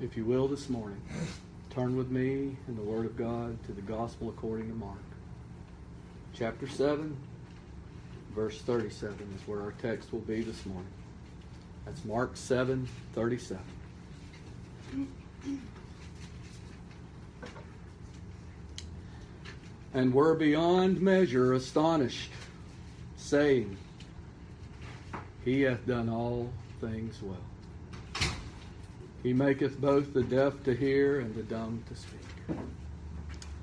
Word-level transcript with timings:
if 0.00 0.16
you 0.16 0.24
will, 0.24 0.46
this 0.46 0.68
morning, 0.68 1.00
turn 1.70 1.96
with 1.96 2.10
me 2.10 2.56
in 2.68 2.76
the 2.76 2.82
Word 2.82 3.06
of 3.06 3.16
God 3.16 3.62
to 3.64 3.72
the 3.72 3.80
Gospel 3.80 4.28
according 4.28 4.68
to 4.68 4.74
Mark. 4.74 4.98
Chapter 6.34 6.68
7, 6.68 7.16
verse 8.34 8.60
37 8.60 9.16
is 9.34 9.48
where 9.48 9.62
our 9.62 9.72
text 9.80 10.12
will 10.12 10.20
be 10.20 10.42
this 10.42 10.66
morning. 10.66 10.90
That's 11.86 12.04
Mark 12.04 12.36
7, 12.36 12.86
37. 13.14 13.62
And 19.94 20.12
were 20.12 20.34
beyond 20.34 21.00
measure 21.00 21.54
astonished, 21.54 22.30
saying, 23.16 23.78
He 25.42 25.62
hath 25.62 25.86
done 25.86 26.10
all 26.10 26.50
things 26.82 27.22
well. 27.22 27.38
He 29.26 29.32
maketh 29.32 29.80
both 29.80 30.14
the 30.14 30.22
deaf 30.22 30.62
to 30.62 30.72
hear 30.72 31.18
and 31.18 31.34
the 31.34 31.42
dumb 31.42 31.82
to 31.88 31.96
speak. 31.96 32.20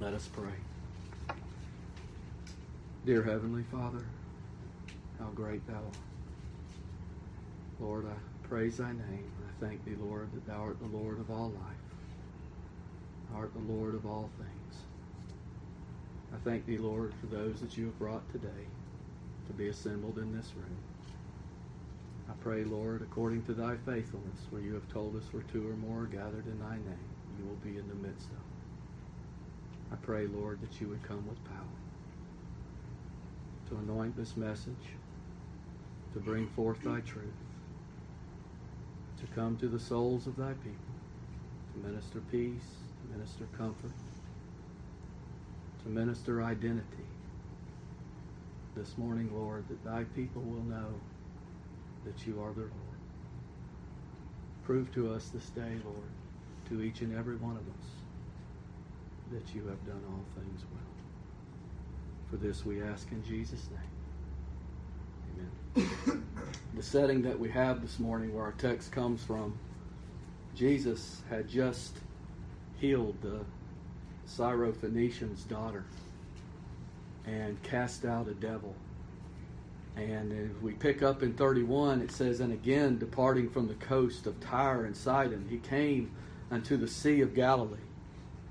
Let 0.02 0.14
us 0.14 0.28
pray. 0.28 1.38
Dear 3.06 3.24
Heavenly 3.24 3.64
Father, 3.72 4.04
how 5.18 5.28
great 5.28 5.66
thou 5.66 5.76
art. 5.76 5.96
Lord, 7.80 8.06
I 8.06 8.46
praise 8.46 8.76
thy 8.76 8.92
name. 8.92 9.00
And 9.38 9.48
I 9.48 9.66
thank 9.66 9.86
thee, 9.86 9.96
Lord, 9.98 10.34
that 10.34 10.46
thou 10.46 10.64
art 10.64 10.80
the 10.82 10.98
Lord 10.98 11.18
of 11.18 11.32
all 11.32 11.54
life. 11.56 11.86
Thou 13.32 13.38
art 13.38 13.54
the 13.54 13.74
Lord 13.74 13.96
of 13.96 14.06
all 14.06 14.30
things. 14.38 14.82
I 16.34 16.38
thank 16.44 16.66
thee, 16.66 16.78
Lord, 16.78 17.14
for 17.22 17.28
those 17.28 17.62
that 17.62 17.78
you 17.78 17.86
have 17.86 18.00
brought 18.00 18.30
today 18.34 18.68
to 19.48 19.54
be 19.54 19.70
assembled 19.70 20.18
in 20.18 20.36
this 20.36 20.52
room. 20.58 20.93
I 22.34 22.36
pray, 22.44 22.64
Lord, 22.64 23.04
according 23.04 23.44
to 23.44 23.54
thy 23.54 23.76
faithfulness, 23.86 24.40
where 24.50 24.62
you 24.62 24.74
have 24.74 24.88
told 24.92 25.16
us 25.16 25.24
where 25.32 25.44
two 25.44 25.70
or 25.70 25.76
more 25.76 26.04
are 26.04 26.08
gathered 26.08 26.48
in 26.48 26.60
thy 26.60 26.76
name, 26.76 27.10
you 27.38 27.46
will 27.46 27.58
be 27.58 27.78
in 27.78 27.88
the 27.88 27.96
midst 27.96 28.26
of 28.26 28.32
them. 28.32 28.40
I 29.92 29.96
pray, 29.98 30.26
Lord, 30.26 30.60
that 30.62 30.82
you 30.82 30.88
would 30.88 31.04
come 31.04 31.28
with 31.28 31.44
power 31.46 31.60
to 33.70 33.76
anoint 33.78 34.18
this 34.18 34.36
message, 34.36 34.96
to 36.14 36.20
bring 36.20 36.48
forth 36.48 36.82
thy 36.82 37.02
truth, 37.02 37.38
to 39.20 39.28
come 39.36 39.56
to 39.58 39.68
the 39.68 39.80
souls 39.80 40.26
of 40.26 40.36
thy 40.36 40.54
people, 40.54 40.96
to 41.74 41.88
minister 41.88 42.20
peace, 42.32 42.70
to 43.02 43.16
minister 43.16 43.46
comfort, 43.56 43.92
to 45.84 45.90
minister 45.90 46.42
identity. 46.42 47.06
This 48.76 48.98
morning, 48.98 49.30
Lord, 49.32 49.66
that 49.70 49.86
thy 49.86 50.04
people 50.16 50.42
will 50.42 50.64
know 50.64 50.96
that 52.06 52.28
you 52.28 52.42
are 52.42 52.52
their 52.54 52.66
Lord. 52.66 53.00
Prove 54.64 54.92
to 54.94 55.14
us 55.14 55.30
this 55.30 55.50
day, 55.50 55.78
Lord, 55.84 56.10
to 56.70 56.82
each 56.82 57.02
and 57.02 57.18
every 57.18 57.36
one 57.36 57.58
of 57.58 57.68
us, 57.68 57.90
that 59.32 59.56
you 59.56 59.68
have 59.68 59.86
done 59.86 60.02
all 60.10 60.24
things 60.36 60.62
well. 60.74 60.82
For 62.30 62.38
this 62.38 62.66
we 62.66 62.82
ask 62.82 63.12
in 63.12 63.24
Jesus' 63.24 63.68
name. 63.70 63.82
Amen. 65.76 66.26
the 66.76 66.84
setting 66.84 67.22
that 67.24 67.40
we 67.40 67.50
have 67.50 67.82
this 67.82 68.00
morning, 68.00 68.34
where 68.34 68.46
our 68.46 68.54
text 68.54 68.92
comes 68.92 69.24
from, 69.24 69.58
Jesus 70.56 71.22
had 71.30 71.48
just 71.50 71.98
healed 72.80 73.16
the 73.22 73.40
Syrophoenician's 74.28 75.44
daughter 75.44 75.84
and 77.26 77.62
cast 77.64 78.06
out 78.06 78.28
a 78.28 78.34
devil. 78.34 78.76
And 79.96 80.34
if 80.34 80.62
we 80.62 80.74
pick 80.74 81.04
up 81.04 81.22
in 81.22 81.34
31, 81.34 82.02
it 82.02 82.12
says, 82.12 82.40
And 82.40 82.52
again, 82.52 82.98
departing 82.98 83.50
from 83.50 83.68
the 83.68 83.76
coast 83.76 84.26
of 84.26 84.40
Tyre 84.40 84.86
and 84.86 84.98
Sidon, 84.98 85.48
he 85.50 85.58
came 85.58 86.12
unto 86.50 86.78
the 86.78 86.88
Sea 86.88 87.22
of 87.22 87.36
Galilee, 87.36 87.78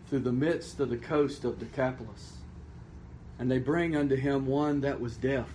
through 0.09 0.21
the 0.21 0.33
midst 0.33 0.79
of 0.79 0.89
the 0.89 0.97
coast 0.97 1.45
of 1.45 1.59
Decapolis. 1.59 2.35
And 3.39 3.51
they 3.51 3.59
bring 3.59 3.97
unto 3.97 4.15
him 4.15 4.47
one 4.47 4.83
that 4.83 5.01
was 5.01 5.17
deaf, 5.17 5.49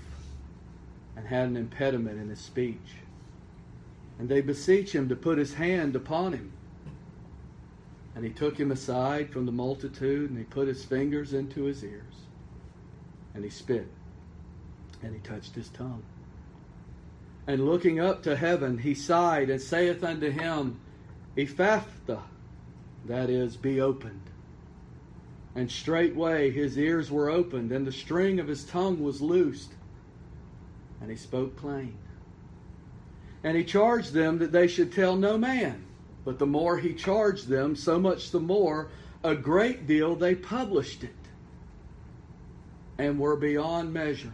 and 1.16 1.26
had 1.26 1.48
an 1.48 1.56
impediment 1.56 2.20
in 2.20 2.30
his 2.30 2.40
speech. 2.40 2.96
And 4.20 4.28
they 4.28 4.42
beseech 4.42 4.94
him 4.94 5.08
to 5.10 5.16
put 5.16 5.38
his 5.38 5.54
hand 5.54 5.96
upon 5.96 6.34
him. 6.34 6.52
And 8.14 8.26
he 8.26 8.32
took 8.32 8.60
him 8.60 8.72
aside 8.72 9.32
from 9.32 9.46
the 9.46 9.52
multitude, 9.52 10.32
and 10.32 10.38
he 10.38 10.44
put 10.44 10.68
his 10.68 10.84
fingers 10.84 11.34
into 11.34 11.64
his 11.64 11.84
ears, 11.84 12.26
and 13.34 13.44
he 13.44 13.50
spit 13.50 13.88
and 15.02 15.14
he 15.14 15.20
touched 15.20 15.56
his 15.56 15.70
tongue. 15.70 16.04
And 17.46 17.66
looking 17.66 18.00
up 18.00 18.24
to 18.24 18.36
heaven, 18.36 18.78
he 18.78 18.94
sighed 18.94 19.50
and 19.50 19.62
saith 19.62 20.04
unto 20.04 20.30
him, 20.30 20.80
Ephphatha, 21.38 22.22
that 23.06 23.30
is, 23.30 23.56
be 23.56 23.80
opened. 23.80 24.22
And 25.56 25.72
straightway 25.72 26.52
his 26.52 26.78
ears 26.78 27.10
were 27.10 27.30
opened, 27.30 27.72
and 27.72 27.88
the 27.88 27.92
string 27.92 28.40
of 28.40 28.48
his 28.48 28.66
tongue 28.66 29.02
was 29.02 29.22
loosed, 29.22 29.72
and 31.00 31.10
he 31.10 31.16
spoke 31.16 31.56
plain. 31.56 31.98
And 33.44 33.56
he 33.56 33.64
charged 33.64 34.14
them 34.14 34.40
that 34.40 34.52
they 34.52 34.68
should 34.68 34.92
tell 34.92 35.16
no 35.16 35.38
man. 35.38 35.86
But 36.26 36.40
the 36.40 36.46
more 36.46 36.78
he 36.78 36.94
charged 36.94 37.48
them, 37.48 37.76
so 37.76 37.98
much 37.98 38.32
the 38.32 38.42
more 38.42 38.90
a 39.24 39.36
great 39.36 39.88
deal 39.88 40.16
they 40.16 40.36
published 40.36 41.04
it, 41.04 41.10
and 42.98 43.20
were 43.20 43.38
beyond 43.38 43.94
measure 43.94 44.34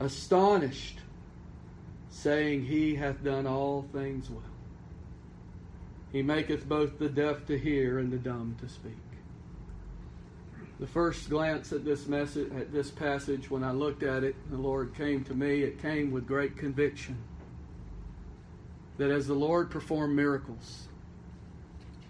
astonished, 0.00 0.98
saying, 2.10 2.64
He 2.64 2.94
hath 2.94 3.22
done 3.22 3.46
all 3.46 3.86
things 3.92 4.28
well. 4.30 4.42
He 6.12 6.22
maketh 6.22 6.68
both 6.68 6.98
the 6.98 7.08
deaf 7.08 7.46
to 7.46 7.58
hear 7.58 7.98
and 7.98 8.12
the 8.12 8.18
dumb 8.18 8.56
to 8.60 8.68
speak. 8.68 8.92
The 10.78 10.86
first 10.86 11.30
glance 11.30 11.72
at 11.72 11.84
this 11.84 12.06
message 12.06 12.52
at 12.52 12.72
this 12.72 12.90
passage, 12.90 13.50
when 13.50 13.62
I 13.62 13.72
looked 13.72 14.02
at 14.02 14.24
it, 14.24 14.34
the 14.50 14.56
Lord 14.56 14.94
came 14.94 15.24
to 15.24 15.34
me, 15.34 15.62
it 15.62 15.80
came 15.80 16.10
with 16.10 16.26
great 16.26 16.56
conviction. 16.56 17.16
That 18.98 19.10
as 19.10 19.26
the 19.26 19.34
Lord 19.34 19.70
performed 19.70 20.14
miracles, 20.14 20.88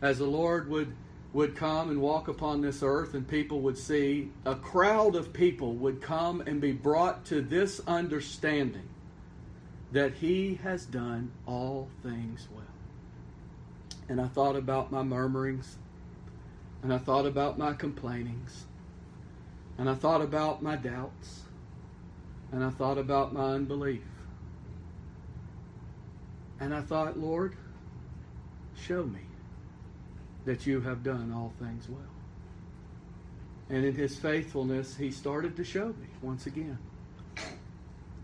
as 0.02 0.18
the 0.18 0.26
Lord 0.26 0.68
would 0.68 0.94
would 1.34 1.56
come 1.56 1.90
and 1.90 2.00
walk 2.00 2.28
upon 2.28 2.60
this 2.60 2.80
earth 2.80 3.12
and 3.12 3.26
people 3.26 3.60
would 3.60 3.76
see, 3.76 4.30
a 4.46 4.54
crowd 4.54 5.16
of 5.16 5.32
people 5.32 5.74
would 5.74 6.00
come 6.00 6.40
and 6.42 6.60
be 6.60 6.70
brought 6.70 7.24
to 7.26 7.42
this 7.42 7.80
understanding 7.88 8.88
that 9.90 10.14
He 10.14 10.60
has 10.62 10.86
done 10.86 11.32
all 11.44 11.88
things 12.04 12.46
well. 12.54 12.64
And 14.08 14.20
I 14.20 14.28
thought 14.28 14.54
about 14.54 14.92
my 14.92 15.02
murmurings, 15.02 15.76
and 16.84 16.94
I 16.94 16.98
thought 16.98 17.26
about 17.26 17.58
my 17.58 17.72
complainings, 17.72 18.66
and 19.76 19.90
I 19.90 19.94
thought 19.94 20.22
about 20.22 20.62
my 20.62 20.76
doubts, 20.76 21.42
and 22.52 22.62
I 22.62 22.70
thought 22.70 22.98
about 22.98 23.32
my 23.32 23.54
unbelief. 23.54 24.02
And 26.60 26.72
I 26.72 26.80
thought, 26.80 27.18
Lord, 27.18 27.56
show 28.76 29.02
me 29.02 29.20
that 30.44 30.66
you 30.66 30.80
have 30.80 31.02
done 31.02 31.32
all 31.34 31.52
things 31.58 31.88
well. 31.88 32.00
And 33.70 33.84
in 33.84 33.94
his 33.94 34.16
faithfulness, 34.16 34.96
he 34.96 35.10
started 35.10 35.56
to 35.56 35.64
show 35.64 35.88
me 35.88 36.06
once 36.20 36.46
again 36.46 36.78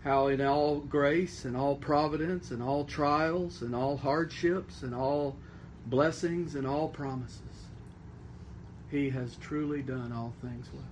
how, 0.03 0.27
in 0.27 0.41
all 0.41 0.79
grace 0.79 1.45
and 1.45 1.55
all 1.57 1.75
providence 1.75 2.51
and 2.51 2.61
all 2.61 2.85
trials 2.85 3.61
and 3.61 3.75
all 3.75 3.97
hardships 3.97 4.83
and 4.83 4.93
all 4.93 5.35
blessings 5.87 6.55
and 6.55 6.67
all 6.67 6.87
promises, 6.87 7.41
he 8.89 9.09
has 9.09 9.35
truly 9.37 9.81
done 9.81 10.11
all 10.11 10.33
things 10.41 10.67
well. 10.73 10.83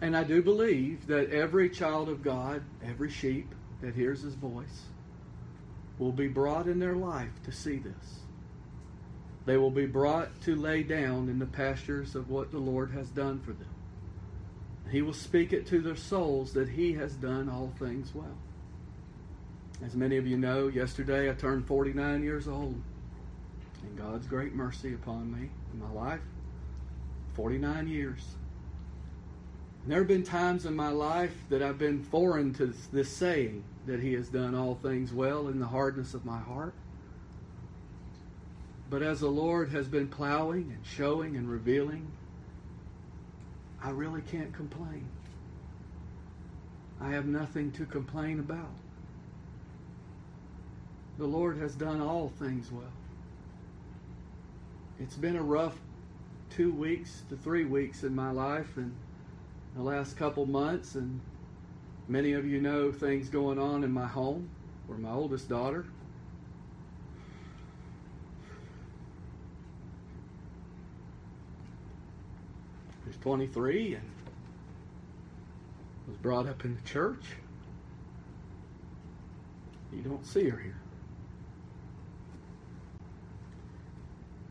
And 0.00 0.16
I 0.16 0.24
do 0.24 0.42
believe 0.42 1.06
that 1.06 1.30
every 1.30 1.70
child 1.70 2.08
of 2.08 2.22
God, 2.22 2.62
every 2.84 3.10
sheep 3.10 3.54
that 3.80 3.94
hears 3.94 4.22
his 4.22 4.34
voice, 4.34 4.84
will 5.98 6.12
be 6.12 6.28
brought 6.28 6.66
in 6.68 6.78
their 6.78 6.96
life 6.96 7.42
to 7.44 7.52
see 7.52 7.78
this 7.78 8.20
they 9.46 9.56
will 9.56 9.70
be 9.70 9.86
brought 9.86 10.40
to 10.42 10.56
lay 10.56 10.82
down 10.82 11.28
in 11.28 11.38
the 11.38 11.46
pastures 11.46 12.14
of 12.14 12.28
what 12.28 12.50
the 12.50 12.58
Lord 12.58 12.90
has 12.90 13.08
done 13.08 13.40
for 13.40 13.52
them. 13.52 13.70
He 14.90 15.02
will 15.02 15.14
speak 15.14 15.52
it 15.52 15.66
to 15.68 15.80
their 15.80 15.96
souls 15.96 16.52
that 16.52 16.68
He 16.68 16.92
has 16.94 17.14
done 17.14 17.48
all 17.48 17.72
things 17.78 18.14
well. 18.14 18.36
As 19.84 19.94
many 19.94 20.16
of 20.16 20.26
you 20.26 20.36
know, 20.36 20.68
yesterday 20.68 21.30
I 21.30 21.34
turned 21.34 21.66
49 21.66 22.22
years 22.22 22.48
old. 22.48 22.80
And 23.82 23.96
God's 23.96 24.26
great 24.26 24.54
mercy 24.54 24.94
upon 24.94 25.32
me 25.32 25.50
in 25.72 25.78
my 25.78 25.90
life 25.90 26.20
49 27.34 27.86
years. 27.88 28.24
There 29.86 29.98
have 29.98 30.08
been 30.08 30.24
times 30.24 30.66
in 30.66 30.74
my 30.74 30.88
life 30.88 31.34
that 31.50 31.62
I've 31.62 31.78
been 31.78 32.02
foreign 32.02 32.52
to 32.54 32.74
this 32.92 33.14
saying 33.14 33.62
that 33.86 34.00
He 34.00 34.14
has 34.14 34.28
done 34.28 34.56
all 34.56 34.74
things 34.74 35.12
well 35.12 35.46
in 35.46 35.60
the 35.60 35.66
hardness 35.66 36.14
of 36.14 36.24
my 36.24 36.38
heart. 36.38 36.74
But 38.88 39.02
as 39.02 39.20
the 39.20 39.28
Lord 39.28 39.70
has 39.70 39.88
been 39.88 40.08
plowing 40.08 40.72
and 40.74 40.84
showing 40.84 41.36
and 41.36 41.50
revealing, 41.50 42.06
I 43.82 43.90
really 43.90 44.22
can't 44.22 44.52
complain. 44.52 45.08
I 47.00 47.10
have 47.10 47.26
nothing 47.26 47.72
to 47.72 47.84
complain 47.84 48.38
about. 48.38 48.70
The 51.18 51.26
Lord 51.26 51.58
has 51.58 51.74
done 51.74 52.00
all 52.00 52.28
things 52.38 52.70
well. 52.70 52.92
it's 54.98 55.16
been 55.16 55.36
a 55.36 55.42
rough 55.42 55.78
two 56.50 56.72
weeks 56.72 57.22
to 57.28 57.36
three 57.36 57.64
weeks 57.64 58.02
in 58.02 58.14
my 58.14 58.30
life 58.30 58.76
and 58.76 58.94
the 59.74 59.82
last 59.82 60.16
couple 60.16 60.46
months 60.46 60.94
and 60.94 61.20
many 62.08 62.32
of 62.32 62.46
you 62.46 62.60
know 62.60 62.90
things 62.90 63.28
going 63.28 63.58
on 63.58 63.84
in 63.84 63.90
my 63.90 64.06
home 64.06 64.48
where 64.86 64.98
my 64.98 65.10
oldest 65.10 65.48
daughter 65.48 65.84
23 73.26 73.94
and 73.94 74.10
was 76.06 76.16
brought 76.18 76.46
up 76.46 76.64
in 76.64 76.76
the 76.76 76.82
church 76.82 77.24
you 79.92 80.00
don't 80.02 80.24
see 80.24 80.48
her 80.48 80.58
here 80.58 80.80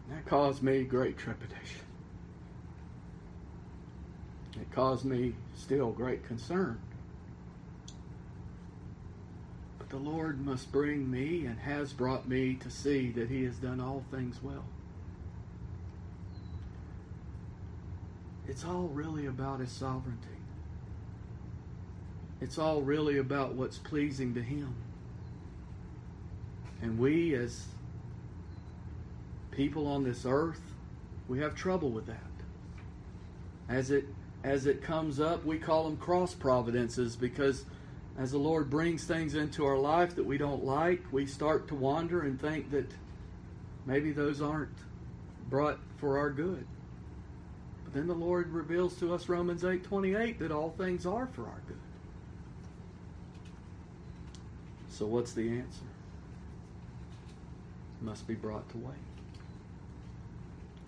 that 0.10 0.26
caused 0.26 0.62
me 0.62 0.84
great 0.84 1.18
trepidation 1.18 1.80
it 4.60 4.70
caused 4.74 5.06
me 5.06 5.34
still 5.56 5.92
great 5.92 6.26
concern. 6.26 6.80
But 9.78 9.90
the 9.90 9.98
Lord 9.98 10.46
must 10.46 10.72
bring 10.72 11.10
me 11.10 11.46
and 11.46 11.60
has 11.60 11.94
brought 11.94 12.28
me 12.28 12.56
to 12.56 12.70
see 12.70 13.12
that 13.12 13.30
He 13.30 13.44
has 13.44 13.56
done 13.58 13.80
all 13.80 14.04
things 14.12 14.42
well. 14.42 14.64
It's 18.48 18.64
all 18.64 18.88
really 18.88 19.26
about 19.26 19.60
His 19.60 19.72
sovereignty. 19.72 20.28
It's 22.42 22.58
all 22.58 22.82
really 22.82 23.18
about 23.18 23.54
what's 23.54 23.78
pleasing 23.78 24.34
to 24.36 24.42
Him. 24.42 24.76
And 26.82 27.00
we, 27.00 27.34
as 27.34 27.66
people 29.52 29.88
on 29.88 30.04
this 30.04 30.26
earth, 30.26 30.62
we 31.28 31.40
have 31.40 31.56
trouble 31.56 31.90
with 31.90 32.06
that. 32.08 32.20
As 33.68 33.90
it 33.90 34.06
as 34.44 34.68
it 34.68 34.84
comes 34.84 35.20
up, 35.20 35.44
we 35.44 35.58
call 35.58 35.86
them 35.86 35.98
cross 35.98 36.36
providences 36.36 37.16
because 37.16 37.66
as 38.18 38.32
the 38.32 38.38
Lord 38.38 38.70
brings 38.70 39.04
things 39.04 39.34
into 39.34 39.66
our 39.66 39.78
life 39.78 40.16
that 40.16 40.26
we 40.26 40.38
don't 40.38 40.64
like, 40.64 41.02
we 41.12 41.26
start 41.26 41.68
to 41.70 41.76
wander 41.76 42.22
and 42.22 42.40
think 42.40 42.70
that 42.70 42.92
maybe 43.88 44.12
those 44.12 44.42
aren't 44.42 44.78
brought 45.50 45.80
for 45.98 46.20
our 46.20 46.30
good. 46.30 46.68
Then 47.96 48.08
the 48.08 48.14
Lord 48.14 48.52
reveals 48.52 48.98
to 48.98 49.14
us 49.14 49.30
Romans 49.30 49.64
8:28 49.64 50.40
that 50.40 50.52
all 50.52 50.72
things 50.72 51.06
are 51.06 51.28
for 51.28 51.44
our 51.44 51.62
good. 51.66 51.80
So 54.90 55.06
what's 55.06 55.32
the 55.32 55.48
answer? 55.50 55.86
It 58.02 58.06
must 58.06 58.28
be 58.28 58.34
brought 58.34 58.68
to 58.72 58.78
wait. 58.78 58.98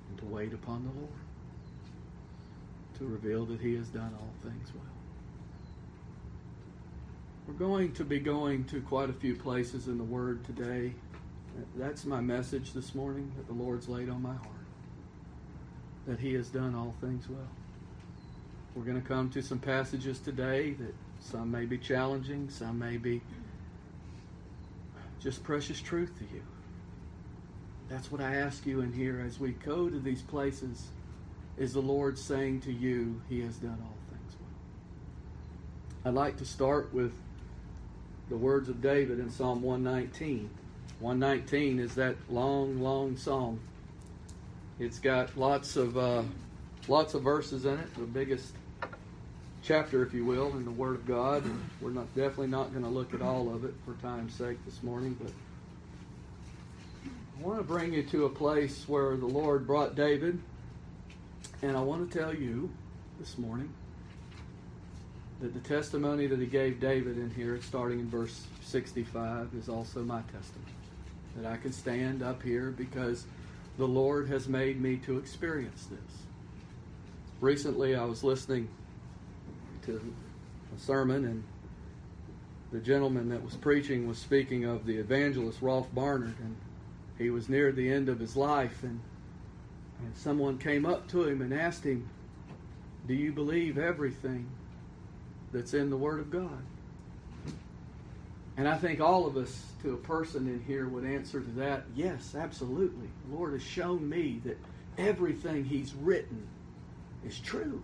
And 0.10 0.18
to 0.20 0.26
wait 0.26 0.52
upon 0.52 0.84
the 0.84 1.00
Lord 1.00 1.10
to 2.98 3.06
reveal 3.06 3.46
that 3.46 3.62
He 3.62 3.76
has 3.76 3.88
done 3.88 4.14
all 4.20 4.34
things 4.44 4.70
well. 4.76 4.84
We're 7.48 7.54
going 7.54 7.94
to 7.94 8.04
be 8.04 8.20
going 8.20 8.66
to 8.66 8.82
quite 8.82 9.10
a 9.10 9.14
few 9.14 9.34
places 9.34 9.88
in 9.88 9.98
the 9.98 10.04
Word 10.04 10.44
today. 10.44 10.94
That's 11.78 12.04
my 12.04 12.20
message 12.20 12.74
this 12.74 12.94
morning 12.94 13.32
that 13.38 13.48
the 13.48 13.54
Lord's 13.54 13.88
laid 13.88 14.10
on 14.10 14.22
my 14.22 14.36
heart. 14.36 14.57
That 16.08 16.20
He 16.20 16.34
has 16.34 16.48
done 16.48 16.74
all 16.74 16.96
things 17.02 17.30
well. 17.30 17.48
We're 18.76 18.84
going 18.84 19.02
to 19.02 19.08
come 19.08 19.30
to 19.32 19.42
some 19.42 19.60
passages 19.60 20.20
today 20.20 20.72
that 20.74 20.96
some 21.20 21.52
may 21.52 21.66
be 21.66 21.78
challenging, 21.78 22.50
some 22.50 22.80
may 22.80 22.98
be 22.98 23.22
just 25.20 25.44
precious 25.44 25.82
truth 25.82 26.12
to 26.20 26.24
you. 26.34 26.44
That's 27.90 28.12
what 28.12 28.22
I 28.22 28.36
ask 28.36 28.66
you 28.66 28.82
in 28.82 28.94
here 28.94 29.24
as 29.26 29.40
we 29.40 29.52
go 29.52 29.90
to 29.90 30.00
these 30.00 30.22
places 30.22 30.88
is 31.58 31.74
the 31.74 31.82
Lord 31.82 32.18
saying 32.18 32.62
to 32.62 32.72
you, 32.72 33.22
He 33.30 33.42
has 33.42 33.56
done 33.58 33.78
all 33.82 33.98
things 34.12 34.36
well. 34.40 36.12
I'd 36.12 36.14
like 36.14 36.38
to 36.38 36.46
start 36.46 36.94
with 36.94 37.14
the 38.30 38.38
words 38.38 38.70
of 38.70 38.82
David 38.82 39.20
in 39.20 39.30
Psalm 39.32 39.62
119. 39.62 40.50
119 41.00 41.80
is 41.80 41.96
that 41.96 42.16
long, 42.30 42.82
long 42.82 43.18
song. 43.18 43.60
It's 44.80 45.00
got 45.00 45.38
lots 45.38 45.76
of 45.76 45.98
uh, 45.98 46.24
lots 46.88 47.14
of 47.14 47.24
verses 47.24 47.66
in 47.66 47.80
it. 47.80 47.96
The 47.96 48.02
biggest 48.02 48.54
chapter, 49.64 50.04
if 50.04 50.14
you 50.14 50.24
will, 50.24 50.50
in 50.52 50.66
the 50.66 50.72
Word 50.72 50.96
of 50.96 51.06
God. 51.08 51.46
And 51.46 51.70
we're 51.82 51.92
not 51.92 52.14
definitely 52.16 52.48
not 52.48 52.72
going 52.72 52.84
to 52.84 52.90
look 52.90 53.14
at 53.14 53.22
all 53.22 53.54
of 53.54 53.66
it 53.66 53.74
for 53.86 53.94
time's 54.02 54.34
sake 54.34 54.58
this 54.66 54.84
morning, 54.84 55.18
but 55.22 55.32
I 57.06 57.44
want 57.44 57.60
to 57.60 57.64
bring 57.64 57.94
you 57.94 58.04
to 58.04 58.26
a 58.26 58.30
place 58.30 58.88
where 58.88 59.16
the 59.16 59.26
Lord 59.26 59.68
brought 59.68 59.96
David 59.96 60.40
and 61.62 61.76
I 61.76 61.82
want 61.82 62.12
to 62.12 62.18
tell 62.18 62.36
you 62.36 62.70
this 63.20 63.38
morning 63.38 63.74
that 65.42 65.54
the 65.54 65.60
testimony 65.60 66.28
that 66.28 66.40
he 66.40 66.46
gave 66.46 66.80
David 66.80 67.18
in 67.18 67.32
here, 67.32 67.60
starting 67.62 68.00
in 68.00 68.10
verse 68.10 68.46
65, 68.62 69.50
is 69.58 69.70
also 69.70 70.04
my 70.04 70.22
testimony. 70.22 70.72
That 71.36 71.52
I 71.52 71.58
can 71.58 71.72
stand 71.72 72.22
up 72.22 72.44
here 72.44 72.70
because 72.70 73.26
the 73.78 73.88
Lord 73.88 74.28
has 74.30 74.48
made 74.48 74.82
me 74.82 74.98
to 74.98 75.18
experience 75.18 75.86
this. 75.86 76.22
Recently, 77.40 77.96
I 77.96 78.06
was 78.06 78.24
listening 78.24 78.68
to 79.86 80.14
a 80.76 80.80
sermon, 80.80 81.26
and 81.26 81.44
the 82.72 82.80
gentleman 82.80 83.30
that 83.30 83.44
was 83.44 83.56
preaching 83.56 84.08
was 84.08 84.18
speaking 84.18 84.66
of 84.66 84.86
the 84.86 84.98
evangelist 84.98 85.62
Rolfe 85.62 85.94
Barnard, 85.94 86.36
and 86.40 86.56
he 87.18 87.30
was 87.30 87.50
near 87.50 87.72
the 87.72 87.92
end 87.92 88.10
of 88.10 88.20
his 88.20 88.36
life, 88.36 88.84
and 88.84 89.00
and 90.00 90.16
someone 90.16 90.58
came 90.58 90.86
up 90.86 91.08
to 91.10 91.24
him 91.28 91.42
and 91.42 91.54
asked 91.54 91.84
him, 91.84 92.08
Do 93.08 93.14
you 93.14 93.32
believe 93.32 93.78
everything 93.78 94.48
that's 95.52 95.74
in 95.74 95.90
the 95.90 95.98
Word 95.98 96.20
of 96.20 96.30
God? 96.30 96.64
And 98.58 98.68
I 98.68 98.76
think 98.76 99.00
all 99.00 99.28
of 99.28 99.38
us, 99.38 99.72
to 99.84 99.94
a 99.94 99.98
person 99.98 100.48
in 100.48 100.64
here, 100.66 100.88
would 100.88 101.06
answer 101.06 101.40
to 101.40 101.52
that 101.52 101.84
yes, 101.96 102.34
absolutely. 102.36 103.08
The 103.30 103.36
Lord 103.36 103.54
has 103.54 103.62
shown 103.62 104.10
me 104.10 104.42
that 104.46 104.58
everything 104.98 105.64
He's 105.64 105.94
written 105.94 106.48
is 107.24 107.40
true. 107.40 107.84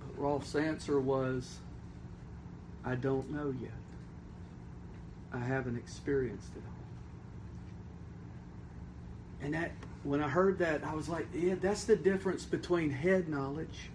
But 0.00 0.22
Rolfe's 0.22 0.54
answer 0.54 1.00
was, 1.00 1.58
I 2.84 2.94
don't 2.94 3.30
know 3.30 3.54
yet. 3.58 3.70
I 5.32 5.38
haven't 5.38 5.76
experienced 5.76 6.50
it 6.54 6.62
all. 6.66 6.74
And 9.40 9.54
that 9.54 9.72
when 10.02 10.22
I 10.22 10.28
heard 10.28 10.58
that, 10.58 10.84
I 10.84 10.94
was 10.94 11.08
like, 11.08 11.26
yeah, 11.34 11.54
that's 11.58 11.84
the 11.84 11.96
difference 11.96 12.44
between 12.44 12.90
head 12.90 13.30
knowledge 13.30 13.88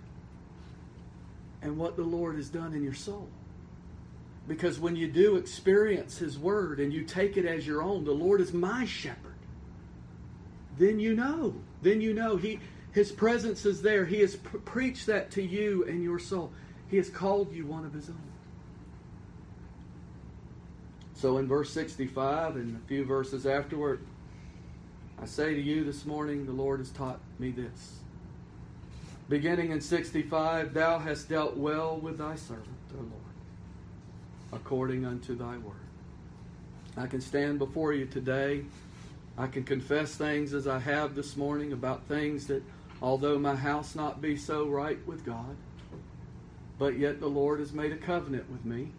and 1.61 1.77
what 1.77 1.95
the 1.95 2.03
Lord 2.03 2.35
has 2.35 2.49
done 2.49 2.73
in 2.73 2.83
your 2.83 2.95
soul. 2.95 3.27
Because 4.49 4.79
when 4.79 4.95
you 4.95 5.07
do 5.07 5.35
experience 5.35 6.17
His 6.17 6.39
Word 6.39 6.79
and 6.79 6.91
you 6.91 7.03
take 7.03 7.37
it 7.37 7.45
as 7.45 7.67
your 7.67 7.83
own, 7.83 8.03
the 8.03 8.11
Lord 8.11 8.41
is 8.41 8.51
my 8.51 8.83
shepherd. 8.83 9.35
Then 10.77 10.99
you 10.99 11.15
know. 11.15 11.53
Then 11.83 12.01
you 12.01 12.15
know 12.15 12.35
He 12.35 12.59
His 12.91 13.11
presence 13.11 13.65
is 13.67 13.83
there. 13.83 14.05
He 14.05 14.19
has 14.21 14.35
pre- 14.35 14.59
preached 14.61 15.05
that 15.05 15.29
to 15.31 15.43
you 15.43 15.85
and 15.85 16.03
your 16.03 16.17
soul. 16.17 16.51
He 16.89 16.97
has 16.97 17.11
called 17.11 17.53
you 17.53 17.67
one 17.67 17.85
of 17.85 17.93
His 17.93 18.09
own. 18.09 18.17
So 21.13 21.37
in 21.37 21.47
verse 21.47 21.69
65 21.71 22.55
and 22.55 22.75
a 22.75 22.87
few 22.87 23.05
verses 23.05 23.45
afterward, 23.45 24.03
I 25.21 25.25
say 25.25 25.53
to 25.53 25.61
you 25.61 25.83
this 25.83 26.05
morning, 26.05 26.47
the 26.47 26.53
Lord 26.53 26.79
has 26.79 26.89
taught 26.89 27.19
me 27.37 27.51
this. 27.51 27.99
Beginning 29.27 29.71
in 29.71 29.81
65, 29.81 30.73
Thou 30.73 30.97
hast 30.97 31.29
dealt 31.29 31.55
well 31.55 31.97
with 31.97 32.17
thy 32.17 32.35
servant, 32.35 32.69
O 32.95 33.01
Lord, 33.01 33.28
according 34.51 35.05
unto 35.05 35.35
thy 35.35 35.57
word. 35.57 35.75
I 36.97 37.07
can 37.07 37.21
stand 37.21 37.59
before 37.59 37.93
you 37.93 38.05
today. 38.05 38.65
I 39.37 39.47
can 39.47 39.63
confess 39.63 40.15
things 40.15 40.53
as 40.53 40.67
I 40.67 40.79
have 40.79 41.15
this 41.15 41.37
morning 41.37 41.71
about 41.71 42.03
things 42.03 42.47
that, 42.47 42.63
although 43.01 43.39
my 43.39 43.55
house 43.55 43.95
not 43.95 44.21
be 44.21 44.35
so 44.35 44.67
right 44.67 44.99
with 45.07 45.25
God, 45.25 45.55
but 46.77 46.97
yet 46.97 47.19
the 47.19 47.27
Lord 47.27 47.59
has 47.59 47.71
made 47.71 47.91
a 47.91 47.97
covenant 47.97 48.49
with 48.51 48.65
me. 48.65 48.89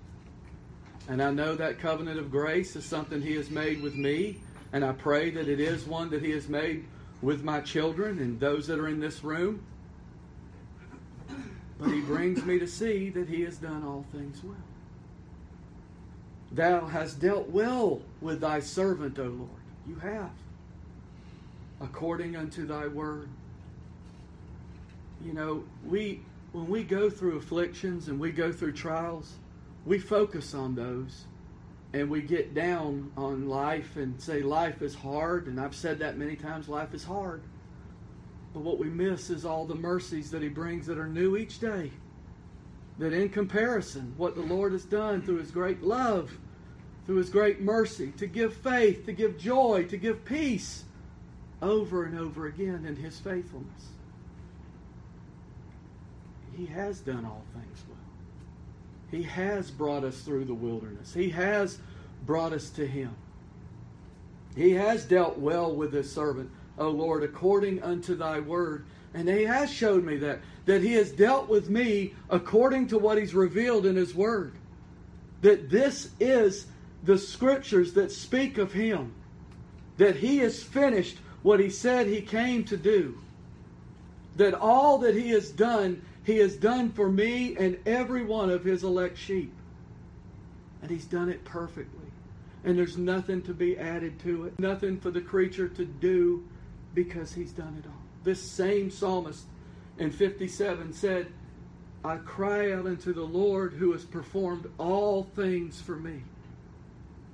And 1.09 1.23
I 1.23 1.31
know 1.31 1.55
that 1.57 1.79
covenant 1.79 2.19
of 2.19 2.31
grace 2.31 2.77
is 2.77 2.85
something 2.85 3.21
He 3.21 3.35
has 3.35 3.51
made 3.51 3.83
with 3.83 3.97
me 3.97 4.41
and 4.73 4.85
I 4.85 4.93
pray 4.93 5.31
that 5.31 5.49
it 5.49 5.61
is 5.61 5.87
one 5.87 6.11
that 6.11 6.23
He 6.23 6.31
has 6.31 6.49
made 6.49 6.85
with 7.23 7.43
my 7.43 7.61
children 7.61 8.19
and 8.19 8.39
those 8.39 8.67
that 8.69 8.79
are 8.79 8.89
in 8.89 9.01
this 9.01 9.25
room. 9.25 9.63
But 11.79 11.91
He 11.91 12.01
brings 12.01 12.45
me 12.45 12.59
to 12.59 12.67
see 12.67 13.11
that 13.11 13.29
He 13.29 13.43
has 13.43 13.57
done 13.57 13.85
all 13.85 14.05
things 14.13 14.43
well. 14.45 14.57
Thou 16.53 16.87
hast 16.87 17.21
dealt 17.21 17.49
well 17.49 18.01
with 18.21 18.41
thy 18.41 18.61
servant, 18.61 19.19
O 19.19 19.25
Lord. 19.25 19.51
You 19.87 19.97
have. 19.97 20.31
According 21.81 22.37
unto 22.37 22.67
thy 22.67 22.87
word. 22.87 23.29
You 25.25 25.33
know, 25.33 25.65
we 25.87 26.21
when 26.53 26.67
we 26.67 26.83
go 26.83 27.09
through 27.09 27.37
afflictions 27.37 28.09
and 28.09 28.19
we 28.19 28.33
go 28.33 28.51
through 28.53 28.73
trials, 28.73 29.35
we 29.87 29.99
focus 29.99 30.55
on 30.55 30.75
those 30.75 31.25
and 31.93 32.09
we 32.09 32.23
get 32.23 32.55
down 32.55 33.11
on 33.17 33.49
life 33.49 33.97
and 33.97 34.21
say 34.21 34.43
life 34.43 34.81
is 34.83 34.95
hard, 34.95 35.47
and 35.47 35.61
I've 35.61 35.75
said 35.75 35.99
that 36.01 36.17
many 36.17 36.37
times 36.37 36.69
life 36.69 36.95
is 36.95 37.05
hard. 37.05 37.43
But 38.53 38.61
what 38.61 38.79
we 38.79 38.89
miss 38.89 39.31
is 39.31 39.45
all 39.45 39.65
the 39.65 39.75
mercies 39.75 40.31
that 40.31 40.43
He 40.43 40.49
brings 40.49 40.87
that 40.87 40.99
are 40.99 41.07
new 41.07 41.37
each 41.37 41.59
day. 41.61 41.91
That 43.01 43.15
in 43.15 43.31
comparison, 43.31 44.13
what 44.19 44.35
the 44.35 44.43
Lord 44.43 44.73
has 44.73 44.85
done 44.85 45.23
through 45.23 45.39
His 45.39 45.51
great 45.51 45.83
love, 45.83 46.31
through 47.07 47.17
His 47.17 47.31
great 47.31 47.63
mercy, 47.63 48.13
to 48.19 48.27
give 48.27 48.53
faith, 48.53 49.07
to 49.07 49.13
give 49.13 49.39
joy, 49.39 49.87
to 49.89 49.97
give 49.97 50.23
peace 50.27 50.85
over 51.63 52.05
and 52.05 52.19
over 52.19 52.47
again 52.47 52.85
in 52.87 52.97
His 52.97 53.19
faithfulness. 53.19 53.87
He 56.55 56.67
has 56.67 57.01
done 57.01 57.25
all 57.25 57.43
things 57.55 57.83
well. 57.89 57.97
He 59.11 59.23
has 59.23 59.71
brought 59.71 60.05
us 60.05 60.21
through 60.21 60.45
the 60.45 60.53
wilderness. 60.53 61.15
He 61.15 61.31
has 61.31 61.79
brought 62.27 62.53
us 62.53 62.69
to 62.71 62.87
Him. 62.87 63.17
He 64.55 64.73
has 64.73 65.07
dealt 65.07 65.39
well 65.39 65.75
with 65.75 65.95
His 65.95 66.13
servant, 66.13 66.51
O 66.77 66.91
Lord, 66.91 67.23
according 67.23 67.83
unto 67.83 68.15
Thy 68.15 68.41
word. 68.41 68.85
And 69.15 69.29
He 69.29 69.45
has 69.45 69.71
showed 69.71 70.05
me 70.05 70.17
that, 70.19 70.41
that 70.67 70.83
He 70.83 70.95
has 70.95 71.13
dealt 71.13 71.49
with 71.49 71.69
me 71.69 72.15
according 72.29 72.89
to 72.89 72.99
what 72.99 73.19
He's 73.19 73.35
revealed 73.35 73.87
in 73.87 73.97
His 73.97 74.15
word. 74.15 74.55
That 75.43 75.71
this 75.71 76.11
is 76.21 76.67
the 77.03 77.19
scriptures 77.19 77.95
that 77.95 78.13
speak 78.13 78.59
of 78.59 78.73
Him. 78.73 79.13
That 79.97 80.17
He 80.17 80.39
has 80.39 80.63
finished 80.63 81.19
what 81.43 81.61
He 81.61 81.71
said 81.71 82.07
He 82.07 82.21
came 82.21 82.65
to 82.65 82.77
do. 82.77 83.19
That 84.37 84.55
all 84.55 84.99
that 84.99 85.15
He 85.15 85.31
has 85.31 85.51
done 85.51 86.03
he 86.31 86.39
has 86.39 86.57
done 86.57 86.91
for 86.91 87.11
me 87.11 87.57
and 87.57 87.79
every 87.87 88.25
one 88.25 88.51
of 88.51 88.65
his 88.65 88.85
elect 88.85 89.17
sheep. 89.19 89.53
And 90.83 90.91
he's 90.91 91.05
done 91.05 91.29
it 91.29 91.45
perfectly. 91.45 92.07
And 92.65 92.79
there's 92.79 92.97
nothing 92.97 93.43
to 93.43 93.55
be 93.55 93.79
added 93.79 94.19
to 94.21 94.45
it, 94.45 94.59
nothing 94.59 95.01
for 95.01 95.11
the 95.11 95.21
creature 95.21 95.69
to 95.69 95.85
do 95.85 96.47
because 96.95 97.33
he's 97.33 97.53
done 97.53 97.83
it 97.83 97.89
all. 97.89 98.00
This 98.23 98.43
same 98.43 98.91
psalmist 98.91 99.45
in 99.99 100.11
57 100.11 100.93
said, 100.93 101.29
I 102.05 102.17
cry 102.17 102.73
out 102.73 102.87
unto 102.87 103.13
the 103.13 103.23
Lord 103.23 103.75
who 103.75 103.93
has 103.93 104.05
performed 104.05 104.71
all 104.79 105.25
things 105.35 105.81
for 105.81 105.97
me. 105.97 106.23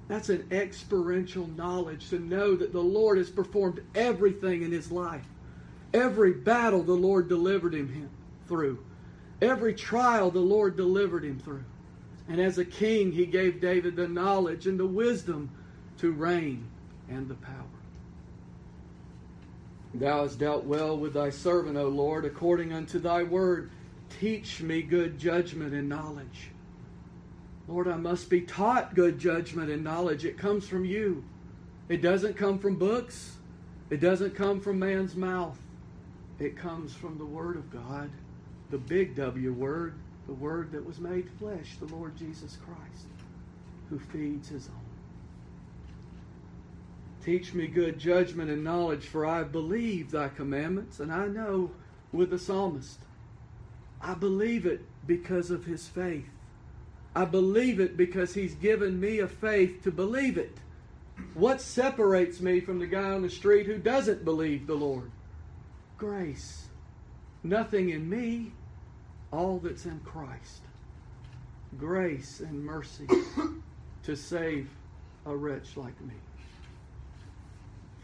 That's 0.09 0.28
an 0.28 0.49
experiential 0.50 1.49
knowledge 1.49 2.11
to 2.11 2.19
know 2.19 2.55
that 2.57 2.73
the 2.73 2.83
Lord 2.83 3.19
has 3.19 3.31
performed 3.31 3.81
everything 3.95 4.62
in 4.62 4.71
his 4.71 4.93
life. 4.93 5.26
Every 5.93 6.33
battle 6.33 6.83
the 6.83 6.93
Lord 6.93 7.28
delivered 7.28 7.75
him 7.75 8.11
through. 8.47 8.85
Every 9.40 9.75
trial 9.75 10.31
the 10.31 10.38
Lord 10.38 10.76
delivered 10.76 11.25
him 11.25 11.38
through. 11.38 11.64
And 12.28 12.40
as 12.40 12.59
a 12.59 12.64
king, 12.64 13.12
he 13.12 13.26
gave 13.26 13.61
David 13.61 13.97
the 13.97 14.09
knowledge 14.09 14.66
and 14.66 14.78
the 14.78 14.87
wisdom 14.87 15.50
to 15.99 16.12
reign 16.12 16.66
and 17.09 17.28
the 17.28 17.35
power. 17.35 17.65
Thou 19.99 20.23
hast 20.23 20.38
dealt 20.38 20.65
well 20.65 20.97
with 20.97 21.15
thy 21.15 21.31
servant, 21.31 21.76
O 21.76 21.88
Lord, 21.88 22.25
according 22.25 22.73
unto 22.73 22.99
thy 22.99 23.23
word. 23.23 23.71
Teach 24.21 24.61
me 24.61 24.83
good 24.83 25.19
judgment 25.19 25.73
and 25.75 25.88
knowledge. 25.88 26.50
Lord, 27.69 27.88
I 27.88 27.97
must 27.97 28.31
be 28.31 28.43
taught 28.43 28.95
good 28.95 29.19
judgment 29.19 29.71
and 29.71 29.83
knowledge. 29.83 30.25
It 30.25 30.38
comes 30.38 30.69
from 30.69 30.85
you. 30.85 31.25
It 31.88 32.03
doesn't 32.03 32.37
come 32.37 32.59
from 32.59 32.76
books. 32.76 33.37
It 33.91 34.00
doesn't 34.00 34.35
come 34.35 34.61
from 34.61 34.79
man's 34.79 35.17
mouth. 35.17 35.59
It 36.38 36.57
comes 36.57 36.93
from 36.95 37.19
the 37.19 37.25
Word 37.25 37.57
of 37.57 37.71
God 37.71 38.11
the 38.71 38.79
big 38.79 39.15
W 39.15 39.53
word, 39.53 39.95
the 40.26 40.35
word 40.35 40.73
that 40.73 40.85
was 40.85 40.99
made 40.99 41.31
flesh, 41.38 41.76
the 41.79 41.95
Lord 41.95 42.17
Jesus 42.17 42.59
Christ, 42.65 43.07
who 43.88 43.99
feeds 43.99 44.49
his 44.49 44.69
own. 44.69 44.86
Teach 47.26 47.54
me 47.54 47.66
good 47.66 47.99
judgment 47.99 48.52
and 48.52 48.62
knowledge, 48.62 49.09
for 49.09 49.26
I 49.26 49.42
believe 49.42 50.12
thy 50.12 50.28
commandments, 50.28 51.00
and 51.00 51.12
I 51.12 51.26
know 51.26 51.73
with 52.12 52.30
the 52.30 52.38
psalmist, 52.38 53.00
I 54.00 54.14
believe 54.14 54.64
it 54.64 54.83
because 55.09 55.50
of 55.50 55.64
his 55.64 55.88
faith. 55.88 56.28
I 57.16 57.25
believe 57.25 57.80
it 57.80 57.97
because 57.97 58.35
he's 58.35 58.54
given 58.54 59.00
me 59.00 59.18
a 59.18 59.26
faith 59.26 59.83
to 59.83 59.90
believe 59.90 60.38
it. 60.38 60.56
What 61.35 61.61
separates 61.61 62.40
me 62.40 62.61
from 62.61 62.78
the 62.78 62.87
guy 62.87 63.11
on 63.11 63.23
the 63.23 63.30
street 63.30 63.66
who 63.66 63.78
doesn't 63.78 64.25
believe 64.25 64.68
the 64.68 64.76
Lord? 64.76 65.11
Grace. 65.99 66.66
Nothing 67.42 67.88
in 67.88 68.09
me, 68.09 68.52
all 69.33 69.59
that's 69.59 69.85
in 69.85 69.99
Christ. 70.04 70.62
Grace 71.76 72.38
and 72.38 72.64
mercy 72.64 73.09
to 74.04 74.14
save 74.14 74.71
a 75.25 75.37
wretch 75.37 75.76
like 75.76 76.00
me. 76.02 76.14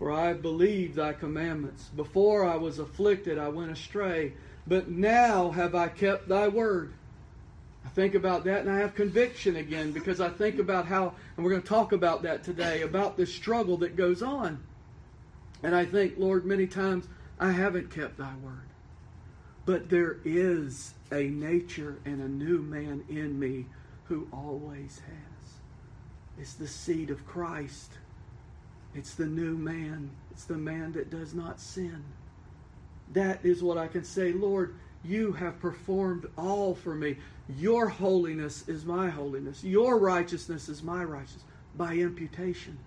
For 0.02 0.10
I 0.10 0.32
believed 0.32 0.96
thy 0.96 1.12
commandments. 1.12 1.84
Before 1.94 2.44
I 2.44 2.56
was 2.56 2.80
afflicted, 2.80 3.38
I 3.38 3.50
went 3.50 3.70
astray, 3.70 4.32
but 4.66 4.88
now 4.90 5.52
have 5.52 5.76
I 5.76 5.86
kept 5.86 6.26
thy 6.26 6.48
word. 6.48 6.92
I 7.86 7.88
think 7.90 8.16
about 8.16 8.42
that 8.46 8.62
and 8.62 8.68
I 8.68 8.78
have 8.78 8.96
conviction 8.96 9.54
again 9.54 9.92
because 9.92 10.20
I 10.20 10.28
think 10.28 10.58
about 10.58 10.86
how, 10.86 11.14
and 11.36 11.44
we're 11.44 11.52
going 11.52 11.62
to 11.62 11.68
talk 11.68 11.92
about 11.92 12.22
that 12.22 12.42
today, 12.42 12.82
about 12.82 13.16
the 13.16 13.24
struggle 13.24 13.76
that 13.76 13.94
goes 13.94 14.24
on. 14.24 14.58
And 15.62 15.72
I 15.72 15.84
think, 15.84 16.14
Lord, 16.18 16.44
many 16.44 16.66
times 16.66 17.06
I 17.38 17.52
haven't 17.52 17.94
kept 17.94 18.18
thy 18.18 18.34
word. 18.42 18.70
But 19.66 19.88
there 19.88 20.16
is 20.24 20.94
a 21.12 21.28
nature 21.28 21.98
and 22.04 22.20
a 22.20 22.28
new 22.28 22.58
man 22.58 23.04
in 23.08 23.38
me 23.38 23.66
who 24.06 24.26
always 24.32 25.00
has. 25.06 25.52
It's 26.40 26.54
the 26.54 26.66
seed 26.66 27.10
of 27.10 27.24
Christ. 27.24 27.92
It's 28.94 29.14
the 29.14 29.26
new 29.26 29.56
man. 29.56 30.10
It's 30.30 30.44
the 30.44 30.58
man 30.58 30.92
that 30.92 31.10
does 31.10 31.34
not 31.34 31.60
sin. 31.60 32.04
That 33.12 33.44
is 33.44 33.62
what 33.62 33.78
I 33.78 33.88
can 33.88 34.04
say. 34.04 34.32
Lord, 34.32 34.74
you 35.04 35.32
have 35.32 35.60
performed 35.60 36.26
all 36.36 36.74
for 36.74 36.94
me. 36.94 37.16
Your 37.58 37.88
holiness 37.88 38.68
is 38.68 38.84
my 38.84 39.10
holiness. 39.10 39.64
Your 39.64 39.98
righteousness 39.98 40.68
is 40.68 40.82
my 40.82 41.04
righteousness 41.04 41.44
by 41.76 41.94
imputation. 41.94 42.78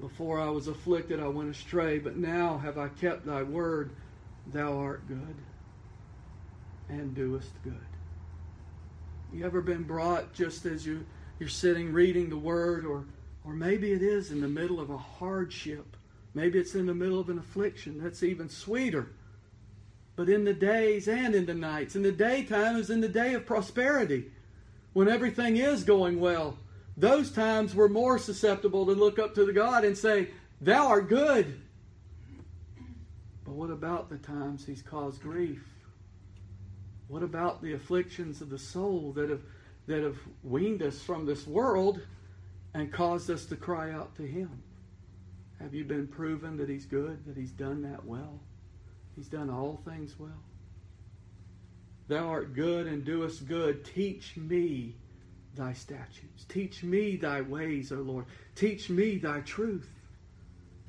Before 0.00 0.40
I 0.40 0.48
was 0.48 0.68
afflicted, 0.68 1.20
I 1.20 1.28
went 1.28 1.50
astray, 1.50 1.98
but 1.98 2.16
now 2.16 2.58
have 2.58 2.78
I 2.78 2.88
kept 2.88 3.26
thy 3.26 3.42
word. 3.42 3.90
Thou 4.52 4.78
art 4.78 5.06
good 5.08 5.34
and 6.88 7.14
doest 7.14 7.50
good. 7.64 7.74
You 9.32 9.44
ever 9.44 9.60
been 9.60 9.82
brought 9.82 10.32
just 10.32 10.64
as 10.64 10.86
you, 10.86 11.04
you're 11.38 11.48
sitting 11.48 11.92
reading 11.92 12.28
the 12.28 12.36
word, 12.36 12.84
or, 12.84 13.04
or 13.44 13.52
maybe 13.52 13.92
it 13.92 14.02
is 14.02 14.30
in 14.30 14.40
the 14.40 14.48
middle 14.48 14.80
of 14.80 14.90
a 14.90 14.98
hardship. 14.98 15.96
Maybe 16.34 16.58
it's 16.58 16.74
in 16.74 16.86
the 16.86 16.94
middle 16.94 17.20
of 17.20 17.30
an 17.30 17.38
affliction. 17.38 18.02
That's 18.02 18.22
even 18.22 18.48
sweeter. 18.48 19.10
But 20.16 20.28
in 20.28 20.44
the 20.44 20.54
days 20.54 21.08
and 21.08 21.34
in 21.34 21.46
the 21.46 21.54
nights, 21.54 21.96
in 21.96 22.02
the 22.02 22.12
daytime 22.12 22.76
is 22.76 22.90
in 22.90 23.00
the 23.00 23.08
day 23.08 23.34
of 23.34 23.46
prosperity, 23.46 24.30
when 24.92 25.08
everything 25.08 25.56
is 25.56 25.84
going 25.84 26.18
well 26.18 26.58
those 26.98 27.30
times 27.30 27.76
we're 27.76 27.88
more 27.88 28.18
susceptible 28.18 28.84
to 28.86 28.92
look 28.92 29.20
up 29.20 29.36
to 29.36 29.44
the 29.44 29.52
God 29.52 29.84
and 29.84 29.96
say, 29.96 30.30
Thou 30.60 30.88
art 30.88 31.08
good. 31.08 31.60
But 33.44 33.54
what 33.54 33.70
about 33.70 34.10
the 34.10 34.18
times 34.18 34.66
He's 34.66 34.82
caused 34.82 35.22
grief? 35.22 35.62
What 37.06 37.22
about 37.22 37.62
the 37.62 37.72
afflictions 37.74 38.42
of 38.42 38.50
the 38.50 38.58
soul 38.58 39.12
that 39.12 39.30
have, 39.30 39.40
that 39.88 40.02
have 40.02 40.18
weaned 40.42 40.82
us 40.82 41.00
from 41.00 41.26
this 41.26 41.46
world 41.46 42.00
and 42.74 42.92
caused 42.92 43.30
us 43.30 43.46
to 43.46 43.56
cry 43.56 43.90
out 43.90 44.14
to 44.16 44.22
Him? 44.22 44.62
Have 45.60 45.74
you 45.74 45.84
been 45.84 46.06
proven 46.06 46.56
that 46.58 46.68
He's 46.68 46.84
good, 46.84 47.24
that 47.26 47.36
He's 47.36 47.50
done 47.50 47.82
that 47.82 48.04
well? 48.04 48.38
He's 49.16 49.28
done 49.28 49.50
all 49.50 49.80
things 49.84 50.14
well. 50.18 50.42
Thou 52.06 52.28
art 52.28 52.54
good 52.54 52.86
and 52.86 53.04
doest 53.04 53.48
good. 53.48 53.84
Teach 53.84 54.36
me 54.36 54.94
thy 55.54 55.72
statutes. 55.72 56.44
Teach 56.48 56.82
me 56.82 57.16
thy 57.16 57.40
ways, 57.40 57.90
O 57.90 57.96
Lord. 57.96 58.26
Teach 58.54 58.90
me 58.90 59.16
thy 59.18 59.40
truth, 59.40 59.90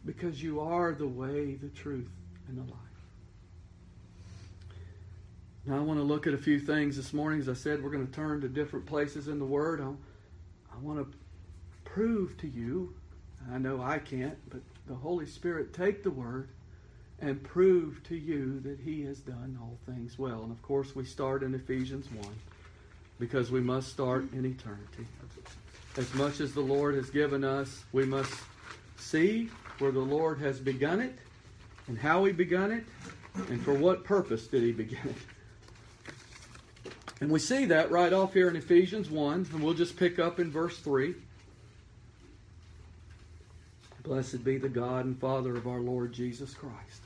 because 0.05 0.43
you 0.43 0.59
are 0.59 0.93
the 0.93 1.07
way, 1.07 1.55
the 1.55 1.69
truth, 1.69 2.11
and 2.47 2.57
the 2.57 2.71
life. 2.71 2.88
Now, 5.65 5.75
I 5.75 5.79
want 5.81 5.99
to 5.99 6.03
look 6.03 6.25
at 6.25 6.33
a 6.33 6.37
few 6.37 6.59
things 6.59 6.95
this 6.95 7.13
morning. 7.13 7.41
As 7.41 7.49
I 7.49 7.53
said, 7.53 7.83
we're 7.83 7.89
going 7.89 8.07
to 8.07 8.13
turn 8.13 8.41
to 8.41 8.47
different 8.47 8.85
places 8.85 9.27
in 9.27 9.39
the 9.39 9.45
Word. 9.45 9.81
I, 9.81 9.89
I 10.73 10.79
want 10.81 10.99
to 10.99 11.17
prove 11.83 12.37
to 12.37 12.47
you, 12.47 12.93
I 13.51 13.57
know 13.57 13.81
I 13.81 13.99
can't, 13.99 14.37
but 14.49 14.61
the 14.87 14.95
Holy 14.95 15.25
Spirit 15.25 15.73
take 15.73 16.01
the 16.01 16.11
Word 16.11 16.47
and 17.19 17.43
prove 17.43 18.01
to 18.05 18.15
you 18.15 18.61
that 18.61 18.79
He 18.79 19.03
has 19.03 19.19
done 19.19 19.59
all 19.61 19.77
things 19.85 20.17
well. 20.17 20.43
And 20.43 20.51
of 20.51 20.61
course, 20.61 20.95
we 20.95 21.03
start 21.03 21.43
in 21.43 21.53
Ephesians 21.53 22.07
1 22.11 22.27
because 23.19 23.51
we 23.51 23.59
must 23.59 23.89
start 23.89 24.31
in 24.31 24.45
eternity. 24.45 25.05
As 25.97 26.13
much 26.13 26.39
as 26.39 26.53
the 26.53 26.61
Lord 26.61 26.95
has 26.95 27.09
given 27.09 27.43
us, 27.43 27.83
we 27.91 28.05
must 28.05 28.33
see 28.97 29.49
where 29.79 29.91
the 29.91 29.99
Lord 29.99 30.39
has 30.39 30.59
begun 30.59 31.01
it 31.01 31.17
and 31.87 31.97
how 31.97 32.23
He 32.23 32.31
begun 32.31 32.71
it 32.71 32.85
and 33.49 33.61
for 33.61 33.73
what 33.73 34.05
purpose 34.05 34.47
did 34.47 34.63
He 34.63 34.71
begin 34.71 34.99
it. 35.03 35.15
And 37.21 37.29
we 37.29 37.39
see 37.39 37.65
that 37.65 37.91
right 37.91 38.13
off 38.13 38.33
here 38.33 38.49
in 38.49 38.55
Ephesians 38.55 39.09
1, 39.09 39.47
and 39.53 39.63
we'll 39.63 39.73
just 39.73 39.97
pick 39.97 40.19
up 40.19 40.39
in 40.39 40.49
verse 40.51 40.77
3. 40.79 41.15
Blessed 44.03 44.43
be 44.43 44.57
the 44.57 44.69
God 44.69 45.05
and 45.05 45.19
Father 45.19 45.55
of 45.55 45.67
our 45.67 45.81
Lord 45.81 46.13
Jesus 46.13 46.53
Christ, 46.53 47.01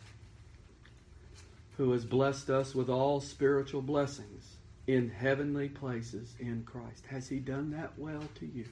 who 1.77 1.91
has 1.91 2.05
blessed 2.05 2.49
us 2.49 2.75
with 2.75 2.89
all 2.89 3.19
spiritual 3.19 3.81
blessings 3.81 4.55
in 4.85 5.09
heavenly 5.09 5.69
places 5.69 6.35
in 6.39 6.63
Christ. 6.63 7.05
Has 7.07 7.27
He 7.27 7.39
done 7.39 7.71
that 7.71 7.91
well 7.97 8.23
to 8.39 8.45
you? 8.45 8.65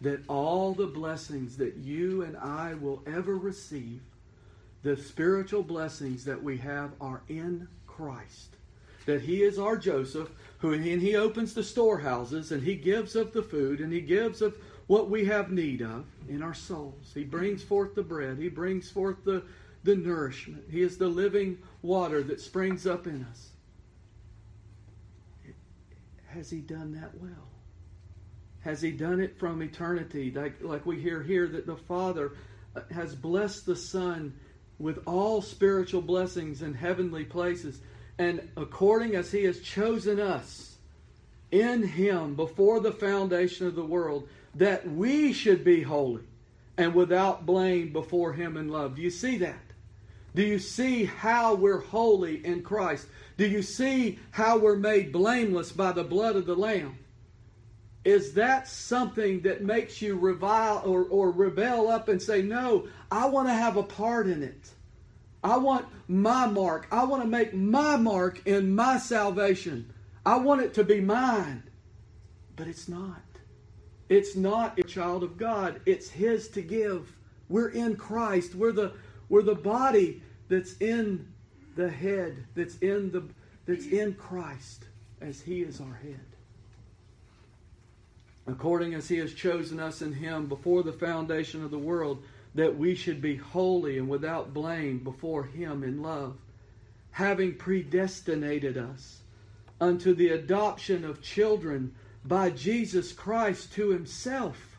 That 0.00 0.24
all 0.28 0.72
the 0.72 0.86
blessings 0.86 1.58
that 1.58 1.76
you 1.76 2.22
and 2.22 2.36
I 2.36 2.74
will 2.74 3.02
ever 3.06 3.36
receive, 3.36 4.00
the 4.82 4.96
spiritual 4.96 5.62
blessings 5.62 6.24
that 6.24 6.42
we 6.42 6.56
have, 6.56 6.92
are 7.00 7.20
in 7.28 7.68
Christ. 7.86 8.56
That 9.06 9.22
He 9.22 9.42
is 9.42 9.58
our 9.58 9.76
Joseph, 9.76 10.30
who 10.58 10.72
and 10.72 10.84
He 10.84 11.16
opens 11.16 11.54
the 11.54 11.64
storehouses 11.64 12.52
and 12.52 12.62
He 12.62 12.76
gives 12.76 13.16
of 13.16 13.32
the 13.32 13.42
food 13.42 13.80
and 13.80 13.92
He 13.92 14.00
gives 14.00 14.42
of 14.42 14.56
what 14.86 15.10
we 15.10 15.24
have 15.24 15.50
need 15.50 15.82
of 15.82 16.06
in 16.28 16.42
our 16.42 16.54
souls. 16.54 17.10
He 17.14 17.24
brings 17.24 17.62
forth 17.62 17.94
the 17.94 18.02
bread, 18.02 18.38
He 18.38 18.48
brings 18.48 18.90
forth 18.90 19.24
the, 19.24 19.42
the 19.84 19.96
nourishment. 19.96 20.64
He 20.70 20.82
is 20.82 20.98
the 20.98 21.08
living 21.08 21.58
water 21.82 22.22
that 22.24 22.40
springs 22.40 22.86
up 22.86 23.06
in 23.06 23.26
us. 23.30 23.48
Has 26.26 26.50
He 26.50 26.58
done 26.58 26.92
that 26.94 27.14
well? 27.20 27.48
Has 28.60 28.80
He 28.80 28.92
done 28.92 29.20
it 29.20 29.38
from 29.38 29.62
eternity? 29.62 30.30
Like, 30.30 30.62
like 30.62 30.86
we 30.86 31.00
hear 31.00 31.22
here 31.22 31.48
that 31.48 31.66
the 31.66 31.76
Father 31.76 32.32
uh, 32.76 32.82
has 32.90 33.14
blessed 33.14 33.66
the 33.66 33.76
Son 33.76 34.34
with 34.78 34.98
all 35.06 35.42
spiritual 35.42 36.02
blessings 36.02 36.62
in 36.62 36.74
heavenly 36.74 37.24
places. 37.24 37.80
And 38.22 38.48
according 38.56 39.16
as 39.16 39.32
He 39.32 39.42
has 39.44 39.60
chosen 39.60 40.20
us 40.20 40.76
in 41.50 41.82
Him 41.82 42.36
before 42.36 42.78
the 42.78 42.92
foundation 42.92 43.66
of 43.66 43.74
the 43.74 43.84
world, 43.84 44.28
that 44.54 44.88
we 44.88 45.32
should 45.32 45.64
be 45.64 45.82
holy 45.82 46.22
and 46.78 46.94
without 46.94 47.46
blame 47.46 47.92
before 47.92 48.32
Him 48.32 48.56
in 48.56 48.68
love. 48.68 48.94
Do 48.94 49.02
you 49.02 49.10
see 49.10 49.38
that? 49.38 49.64
Do 50.36 50.42
you 50.42 50.60
see 50.60 51.04
how 51.04 51.54
we're 51.54 51.80
holy 51.80 52.46
in 52.46 52.62
Christ? 52.62 53.08
Do 53.38 53.46
you 53.46 53.60
see 53.60 54.20
how 54.30 54.56
we're 54.56 54.76
made 54.76 55.10
blameless 55.10 55.72
by 55.72 55.90
the 55.90 56.04
blood 56.04 56.36
of 56.36 56.46
the 56.46 56.54
Lamb? 56.54 56.96
Is 58.04 58.34
that 58.34 58.68
something 58.68 59.40
that 59.40 59.64
makes 59.64 60.00
you 60.00 60.16
revile 60.16 60.82
or, 60.86 61.04
or 61.06 61.32
rebel 61.32 61.88
up 61.88 62.08
and 62.08 62.22
say, 62.22 62.40
No, 62.40 62.86
I 63.10 63.26
want 63.26 63.48
to 63.48 63.54
have 63.54 63.76
a 63.76 63.82
part 63.82 64.28
in 64.28 64.44
it? 64.44 64.70
I 65.42 65.56
want 65.56 65.86
my 66.08 66.46
mark. 66.46 66.86
I 66.92 67.04
want 67.04 67.22
to 67.22 67.28
make 67.28 67.52
my 67.52 67.96
mark 67.96 68.46
in 68.46 68.74
my 68.74 68.98
salvation. 68.98 69.92
I 70.24 70.36
want 70.36 70.62
it 70.62 70.74
to 70.74 70.84
be 70.84 71.00
mine. 71.00 71.64
But 72.54 72.68
it's 72.68 72.88
not. 72.88 73.22
It's 74.08 74.36
not 74.36 74.78
a 74.78 74.82
child 74.82 75.22
of 75.22 75.36
God. 75.36 75.80
It's 75.86 76.08
His 76.08 76.48
to 76.50 76.62
give. 76.62 77.12
We're 77.48 77.70
in 77.70 77.96
Christ. 77.96 78.54
We're 78.54 78.72
the 78.72 78.92
we're 79.28 79.42
the 79.42 79.54
body 79.54 80.22
that's 80.48 80.76
in 80.76 81.32
the 81.76 81.88
head, 81.88 82.44
that's 82.54 82.76
in 82.78 83.10
the 83.10 83.24
that's 83.64 83.86
in 83.86 84.14
Christ, 84.14 84.84
as 85.20 85.40
He 85.40 85.62
is 85.62 85.80
our 85.80 85.94
head. 85.94 86.20
According 88.46 88.94
as 88.94 89.08
He 89.08 89.16
has 89.18 89.32
chosen 89.32 89.80
us 89.80 90.02
in 90.02 90.12
Him 90.12 90.46
before 90.46 90.82
the 90.82 90.92
foundation 90.92 91.64
of 91.64 91.70
the 91.70 91.78
world, 91.78 92.22
that 92.54 92.76
we 92.76 92.94
should 92.94 93.20
be 93.20 93.36
holy 93.36 93.98
and 93.98 94.08
without 94.08 94.52
blame 94.52 94.98
before 94.98 95.44
Him 95.44 95.82
in 95.82 96.02
love, 96.02 96.36
having 97.10 97.54
predestinated 97.54 98.76
us 98.76 99.22
unto 99.80 100.14
the 100.14 100.28
adoption 100.28 101.04
of 101.04 101.20
children 101.20 101.94
by 102.24 102.50
Jesus 102.50 103.12
Christ 103.12 103.72
to 103.72 103.90
himself. 103.90 104.78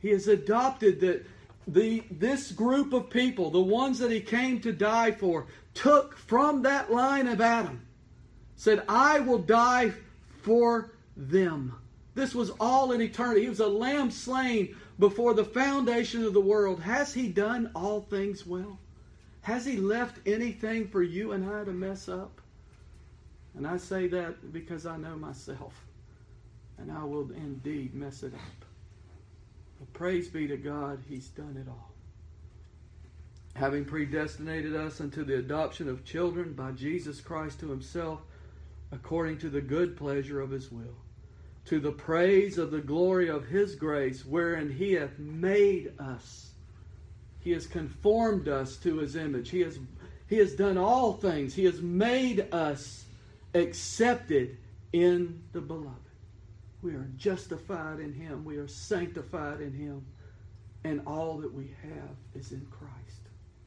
He 0.00 0.10
has 0.10 0.28
adopted 0.28 1.00
that 1.00 1.26
the 1.66 2.04
this 2.10 2.52
group 2.52 2.92
of 2.92 3.08
people, 3.08 3.50
the 3.50 3.60
ones 3.60 3.98
that 4.00 4.10
he 4.10 4.20
came 4.20 4.60
to 4.60 4.72
die 4.72 5.12
for, 5.12 5.46
took 5.72 6.16
from 6.16 6.62
that 6.62 6.92
line 6.92 7.26
of 7.26 7.40
Adam, 7.40 7.80
said, 8.54 8.82
I 8.86 9.20
will 9.20 9.38
die 9.38 9.94
for 10.42 10.92
them. 11.16 11.74
This 12.14 12.34
was 12.34 12.50
all 12.60 12.92
in 12.92 13.00
eternity. 13.00 13.42
He 13.42 13.48
was 13.48 13.60
a 13.60 13.66
lamb 13.66 14.10
slain 14.10 14.76
before 14.98 15.34
the 15.34 15.44
foundation 15.44 16.24
of 16.24 16.32
the 16.32 16.40
world. 16.40 16.80
Has 16.80 17.14
he 17.14 17.28
done 17.28 17.70
all 17.74 18.00
things 18.00 18.46
well? 18.46 18.78
Has 19.42 19.66
he 19.66 19.76
left 19.76 20.26
anything 20.26 20.88
for 20.88 21.02
you 21.02 21.32
and 21.32 21.48
I 21.50 21.64
to 21.64 21.72
mess 21.72 22.08
up? 22.08 22.40
And 23.56 23.66
I 23.66 23.76
say 23.76 24.08
that 24.08 24.52
because 24.52 24.86
I 24.86 24.96
know 24.96 25.16
myself 25.16 25.74
and 26.78 26.90
I 26.90 27.04
will 27.04 27.30
indeed 27.32 27.94
mess 27.94 28.22
it 28.22 28.34
up. 28.34 28.64
But 29.78 29.92
praise 29.92 30.28
be 30.28 30.46
to 30.48 30.56
God, 30.56 31.02
He's 31.08 31.28
done 31.28 31.56
it 31.60 31.68
all. 31.68 31.90
Having 33.54 33.84
predestinated 33.84 34.74
us 34.74 35.00
unto 35.00 35.24
the 35.24 35.38
adoption 35.38 35.88
of 35.88 36.04
children 36.04 36.52
by 36.54 36.72
Jesus 36.72 37.20
Christ 37.20 37.60
to 37.60 37.68
Himself, 37.68 38.20
according 38.90 39.38
to 39.38 39.48
the 39.48 39.60
good 39.60 39.96
pleasure 39.96 40.40
of 40.40 40.50
His 40.50 40.72
will, 40.72 40.96
to 41.66 41.80
the 41.80 41.92
praise 41.92 42.58
of 42.58 42.70
the 42.70 42.80
glory 42.80 43.28
of 43.28 43.46
His 43.46 43.74
grace, 43.74 44.24
wherein 44.24 44.70
He 44.70 44.92
hath 44.92 45.18
made 45.18 45.92
us. 45.98 46.50
He 47.40 47.52
has 47.52 47.66
conformed 47.66 48.48
us 48.48 48.76
to 48.78 48.98
His 48.98 49.16
image. 49.16 49.50
He 49.50 49.60
has, 49.60 49.78
he 50.28 50.36
has 50.38 50.54
done 50.54 50.78
all 50.78 51.14
things. 51.14 51.54
He 51.54 51.64
has 51.64 51.80
made 51.80 52.52
us 52.52 53.04
accepted 53.54 54.58
in 54.92 55.42
the 55.52 55.60
beloved. 55.60 55.90
We 56.82 56.92
are 56.92 57.08
justified 57.16 57.98
in 58.00 58.12
Him. 58.12 58.44
We 58.44 58.58
are 58.58 58.68
sanctified 58.68 59.60
in 59.60 59.72
Him. 59.72 60.04
And 60.84 61.00
all 61.06 61.38
that 61.38 61.52
we 61.52 61.74
have 61.82 62.16
is 62.34 62.52
in 62.52 62.66
Christ. 62.70 62.92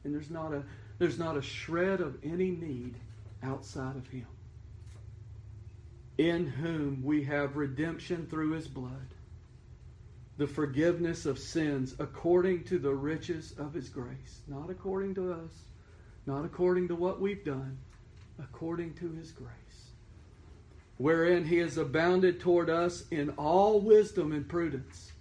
And 0.04 0.14
there's 0.14 0.30
not 0.30 0.54
a, 0.54 0.62
there's 0.98 1.18
not 1.18 1.36
a 1.36 1.42
shred 1.42 2.00
of 2.00 2.16
any 2.22 2.52
need 2.52 2.94
outside 3.42 3.96
of 3.96 4.06
Him. 4.06 4.26
In 6.18 6.46
whom 6.46 7.02
we 7.02 7.24
have 7.24 7.56
redemption 7.56 8.26
through 8.28 8.52
His 8.52 8.68
blood, 8.68 9.14
the 10.36 10.46
forgiveness 10.46 11.26
of 11.26 11.38
sins 11.38 11.94
according 11.98 12.64
to 12.64 12.78
the 12.78 12.94
riches 12.94 13.54
of 13.58 13.72
His 13.72 13.88
grace. 13.88 14.42
Not 14.46 14.70
according 14.70 15.14
to 15.16 15.32
us, 15.32 15.52
not 16.26 16.44
according 16.44 16.88
to 16.88 16.94
what 16.94 17.20
we've 17.20 17.44
done, 17.44 17.78
according 18.38 18.94
to 18.94 19.10
His 19.12 19.30
grace 19.30 19.48
wherein 20.98 21.44
he 21.44 21.58
has 21.58 21.78
abounded 21.78 22.40
toward 22.40 22.68
us 22.68 23.04
in 23.10 23.30
all 23.30 23.80
wisdom 23.80 24.32
and 24.32 24.46
prudence. 24.46 25.12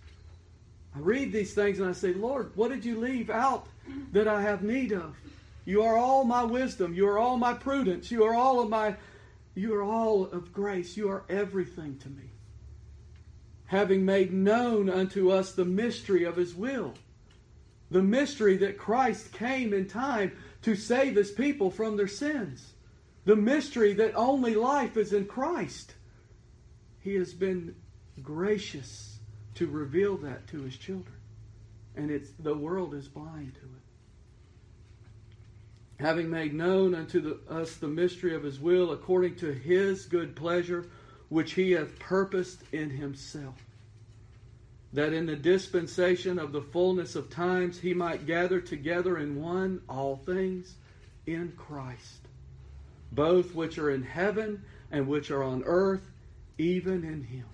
I 0.96 1.00
read 1.00 1.32
these 1.32 1.54
things 1.54 1.80
and 1.80 1.88
I 1.88 1.94
say, 1.94 2.14
Lord, 2.14 2.52
what 2.56 2.70
did 2.70 2.84
you 2.84 3.00
leave 3.00 3.30
out 3.30 3.68
that 4.12 4.28
I 4.28 4.42
have 4.42 4.64
need 4.64 4.92
of? 4.92 5.16
You 5.66 5.84
are 5.84 5.96
all 5.96 6.24
my 6.24 6.44
wisdom. 6.44 6.94
You 6.94 7.08
are 7.08 7.20
all 7.20 7.38
my 7.38 7.54
prudence. 7.54 8.10
You 8.10 8.24
are 8.24 8.34
all 8.34 8.60
of 8.60 8.70
my, 8.70 8.96
you 9.58 9.74
are 9.76 9.84
all 9.84 10.26
of 10.26 10.54
grace. 10.54 10.96
You 10.96 11.10
are 11.10 11.26
everything 11.30 11.98
to 12.00 12.10
me. 12.10 12.32
Having 13.66 14.06
made 14.06 14.32
known 14.32 14.90
unto 14.90 15.32
us 15.32 15.52
the 15.52 15.66
mystery 15.66 16.24
of 16.24 16.38
his 16.38 16.56
will, 16.56 16.94
the 17.92 18.04
mystery 18.04 18.58
that 18.58 18.78
Christ 18.78 19.34
came 19.34 19.74
in 19.74 19.88
time 19.88 20.32
to 20.62 20.76
save 20.76 21.16
his 21.16 21.32
people 21.32 21.72
from 21.72 21.98
their 21.98 22.08
sins 22.08 22.74
the 23.28 23.36
mystery 23.36 23.92
that 23.92 24.16
only 24.16 24.56
life 24.56 24.96
is 24.96 25.12
in 25.12 25.26
Christ. 25.26 25.94
He 27.02 27.16
has 27.16 27.34
been 27.34 27.76
gracious 28.24 29.20
to 29.56 29.68
reveal 29.68 30.16
that 30.20 30.48
to 30.48 30.62
his 30.62 30.78
children. 30.78 31.18
And 31.98 32.10
it's 32.10 32.30
the 32.40 32.56
world 32.56 32.94
is 32.94 33.10
blind 33.10 33.56
to 33.56 33.60
it. 33.60 33.77
Having 36.00 36.30
made 36.30 36.54
known 36.54 36.94
unto 36.94 37.20
the, 37.20 37.54
us 37.54 37.76
the 37.76 37.88
mystery 37.88 38.36
of 38.36 38.44
his 38.44 38.60
will 38.60 38.92
according 38.92 39.36
to 39.38 39.52
his 39.52 40.06
good 40.06 40.36
pleasure, 40.36 40.86
which 41.30 41.54
he 41.54 41.72
hath 41.72 41.98
purposed 42.00 42.62
in 42.72 42.90
himself, 42.90 43.56
that 44.94 45.12
in 45.12 45.26
the 45.26 45.36
dispensation 45.36 46.38
of 46.38 46.52
the 46.52 46.62
fullness 46.62 47.16
of 47.16 47.30
times 47.30 47.80
he 47.80 47.94
might 47.94 48.28
gather 48.28 48.62
together 48.62 49.18
in 49.18 49.42
one 49.42 49.82
all 49.90 50.18
things 50.18 50.76
in 51.26 51.52
Christ 51.58 52.28
both 53.12 53.56
which 53.56 53.78
are 53.78 53.90
in 53.90 54.04
heaven 54.04 54.64
and 54.92 55.08
which 55.08 55.32
are 55.32 55.44
on 55.44 55.64
earth, 55.66 56.10
even 56.58 57.04
in 57.04 57.24
him. 57.24 57.46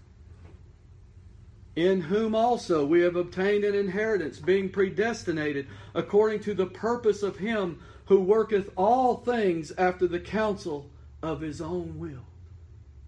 In 1.76 2.02
whom 2.02 2.36
also 2.36 2.86
we 2.86 3.02
have 3.02 3.16
obtained 3.16 3.64
an 3.64 3.74
inheritance, 3.74 4.40
being 4.40 4.70
predestinated 4.70 5.68
according 5.96 6.42
to 6.42 6.54
the 6.54 6.68
purpose 6.68 7.24
of 7.24 7.38
him 7.38 7.80
who 8.06 8.20
worketh 8.20 8.70
all 8.76 9.18
things 9.18 9.72
after 9.78 10.08
the 10.08 10.20
counsel 10.20 10.90
of 11.22 11.42
his 11.42 11.62
own 11.62 11.98
will. 11.98 12.26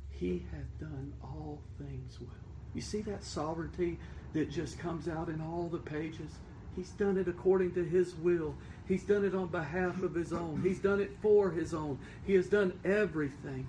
He 0.09 0.45
hath 0.51 0.79
done 0.79 1.13
all 1.21 1.61
things 1.77 2.17
well. 2.19 2.29
You 2.73 2.81
see 2.81 3.01
that 3.01 3.23
sovereignty 3.23 3.99
that 4.33 4.49
just 4.49 4.79
comes 4.79 5.07
out 5.07 5.29
in 5.29 5.41
all 5.41 5.67
the 5.69 5.77
pages? 5.77 6.31
He's 6.75 6.91
done 6.91 7.17
it 7.17 7.27
according 7.27 7.73
to 7.73 7.83
his 7.83 8.15
will. 8.15 8.55
He's 8.87 9.03
done 9.03 9.25
it 9.25 9.33
on 9.33 9.47
behalf 9.47 10.01
of 10.01 10.13
his 10.13 10.31
own. 10.31 10.61
He's 10.63 10.79
done 10.79 10.99
it 10.99 11.11
for 11.21 11.51
his 11.51 11.73
own. 11.73 11.99
He 12.25 12.33
has 12.33 12.47
done 12.47 12.77
everything 12.83 13.67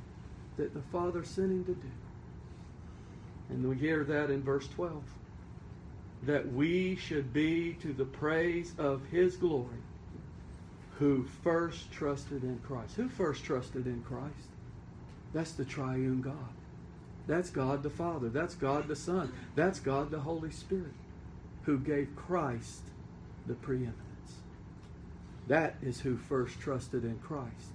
that 0.56 0.74
the 0.74 0.82
Father 0.92 1.24
sent 1.24 1.50
him 1.50 1.64
to 1.64 1.74
do. 1.74 1.90
And 3.48 3.68
we 3.68 3.76
hear 3.76 4.04
that 4.04 4.30
in 4.30 4.42
verse 4.42 4.68
12 4.68 5.02
that 6.24 6.52
we 6.52 6.96
should 6.96 7.32
be 7.32 7.74
to 7.74 7.92
the 7.92 8.04
praise 8.04 8.74
of 8.78 9.04
his 9.06 9.36
glory 9.36 9.78
who 10.98 11.24
first 11.44 11.90
trusted 11.92 12.42
in 12.42 12.58
Christ. 12.66 12.96
Who 12.96 13.08
first 13.08 13.44
trusted 13.44 13.86
in 13.86 14.02
Christ? 14.02 14.48
That's 15.32 15.52
the 15.52 15.64
triune 15.64 16.22
God. 16.22 16.34
That's 17.26 17.50
God 17.50 17.82
the 17.82 17.90
Father. 17.90 18.28
That's 18.28 18.54
God 18.54 18.88
the 18.88 18.96
Son. 18.96 19.32
That's 19.54 19.80
God 19.80 20.10
the 20.10 20.20
Holy 20.20 20.50
Spirit 20.50 20.94
who 21.64 21.78
gave 21.78 22.14
Christ 22.14 22.82
the 23.46 23.54
preeminence. 23.54 23.96
That 25.48 25.76
is 25.82 26.00
who 26.00 26.16
first 26.16 26.58
trusted 26.60 27.04
in 27.04 27.18
Christ. 27.18 27.72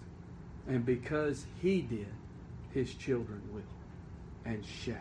And 0.68 0.86
because 0.86 1.46
he 1.62 1.82
did, 1.82 2.08
his 2.74 2.94
children 2.94 3.42
will 3.54 3.62
and 4.46 4.64
shall. 4.66 4.96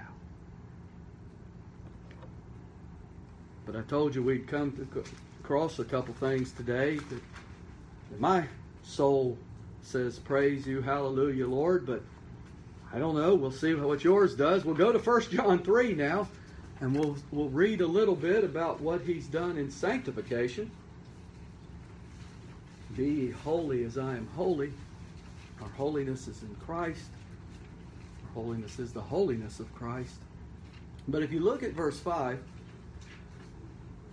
But 3.64 3.76
I 3.76 3.82
told 3.82 4.14
you 4.14 4.22
we'd 4.22 4.48
come 4.48 4.88
across 5.42 5.78
a 5.78 5.84
couple 5.84 6.14
things 6.14 6.52
today 6.52 6.96
that 6.96 7.22
my 8.18 8.46
soul 8.82 9.38
says, 9.82 10.18
Praise 10.18 10.66
you, 10.66 10.80
hallelujah, 10.82 11.46
Lord, 11.46 11.86
but 11.86 12.02
I 12.92 12.98
don't 12.98 13.16
know. 13.16 13.34
We'll 13.34 13.52
see 13.52 13.74
what 13.74 14.02
yours 14.02 14.34
does. 14.34 14.64
We'll 14.64 14.74
go 14.74 14.92
to 14.92 14.98
1 14.98 15.22
John 15.30 15.62
3 15.62 15.94
now, 15.94 16.28
and 16.80 16.96
we'll, 16.96 17.16
we'll 17.30 17.48
read 17.48 17.80
a 17.80 17.86
little 17.86 18.16
bit 18.16 18.42
about 18.42 18.80
what 18.80 19.02
he's 19.02 19.26
done 19.26 19.56
in 19.56 19.70
sanctification. 19.70 20.70
Be 22.96 23.30
holy 23.30 23.84
as 23.84 23.96
I 23.96 24.16
am 24.16 24.28
holy. 24.34 24.72
Our 25.62 25.68
holiness 25.68 26.26
is 26.26 26.42
in 26.42 26.54
Christ. 26.66 27.10
Our 28.24 28.42
holiness 28.42 28.78
is 28.78 28.92
the 28.92 29.00
holiness 29.00 29.60
of 29.60 29.72
Christ. 29.74 30.16
But 31.06 31.22
if 31.22 31.32
you 31.32 31.40
look 31.40 31.62
at 31.62 31.72
verse 31.72 32.00
5, 32.00 32.40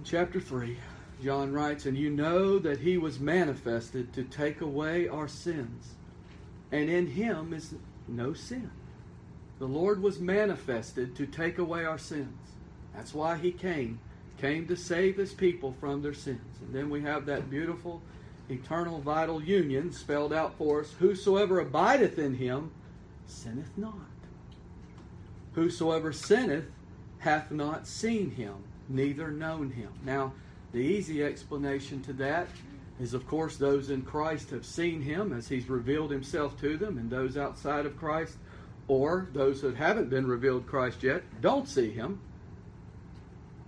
chapter 0.04 0.40
3, 0.40 0.78
John 1.24 1.52
writes, 1.52 1.86
And 1.86 1.98
you 1.98 2.10
know 2.10 2.60
that 2.60 2.80
he 2.80 2.98
was 2.98 3.20
manifested 3.20 4.14
to 4.14 4.24
take 4.24 4.62
away 4.62 5.08
our 5.08 5.28
sins, 5.28 5.96
and 6.72 6.90
in 6.90 7.08
him 7.08 7.54
is 7.54 7.74
no 8.08 8.34
sin. 8.34 8.70
The 9.60 9.66
Lord 9.66 10.02
was 10.02 10.20
manifested 10.20 11.16
to 11.16 11.26
take 11.26 11.58
away 11.58 11.84
our 11.84 11.98
sins. 11.98 12.38
That's 12.94 13.14
why 13.14 13.38
he 13.38 13.52
came, 13.52 14.00
came 14.38 14.68
to 14.68 14.76
save 14.76 15.18
his 15.18 15.34
people 15.34 15.76
from 15.80 16.02
their 16.02 16.14
sins. 16.14 16.60
And 16.62 16.74
then 16.74 16.90
we 16.90 17.02
have 17.02 17.26
that 17.26 17.50
beautiful 17.50 18.02
eternal 18.50 19.00
vital 19.00 19.44
union 19.44 19.92
spelled 19.92 20.32
out 20.32 20.58
for 20.58 20.82
us 20.82 20.94
whosoever 21.00 21.60
abideth 21.60 22.18
in 22.18 22.36
him 22.36 22.72
sinneth 23.26 23.78
not. 23.78 23.94
Whosoever 25.54 26.14
sinneth 26.14 26.66
hath 27.20 27.52
not 27.52 27.88
seen 27.88 28.32
him, 28.32 28.56
neither 28.88 29.32
known 29.32 29.72
him. 29.72 29.90
Now, 30.06 30.34
the 30.72 30.80
easy 30.80 31.24
explanation 31.24 32.02
to 32.04 32.14
that 32.14 32.48
is, 33.00 33.14
of 33.14 33.28
course, 33.28 33.58
those 33.58 33.90
in 33.90 34.02
Christ 34.02 34.50
have 34.50 34.66
seen 34.66 35.02
him 35.02 35.32
as 35.32 35.48
he's 35.48 35.70
revealed 35.70 36.12
himself 36.12 36.60
to 36.62 36.78
them, 36.78 36.98
and 36.98 37.10
those 37.10 37.38
outside 37.38 37.86
of 37.86 37.98
Christ, 37.98 38.38
or 38.88 39.28
those 39.34 39.62
that 39.62 39.76
haven't 39.76 40.10
been 40.10 40.28
revealed 40.28 40.66
Christ 40.66 41.04
yet, 41.04 41.24
don't 41.42 41.68
see 41.68 41.92
him. 41.92 42.20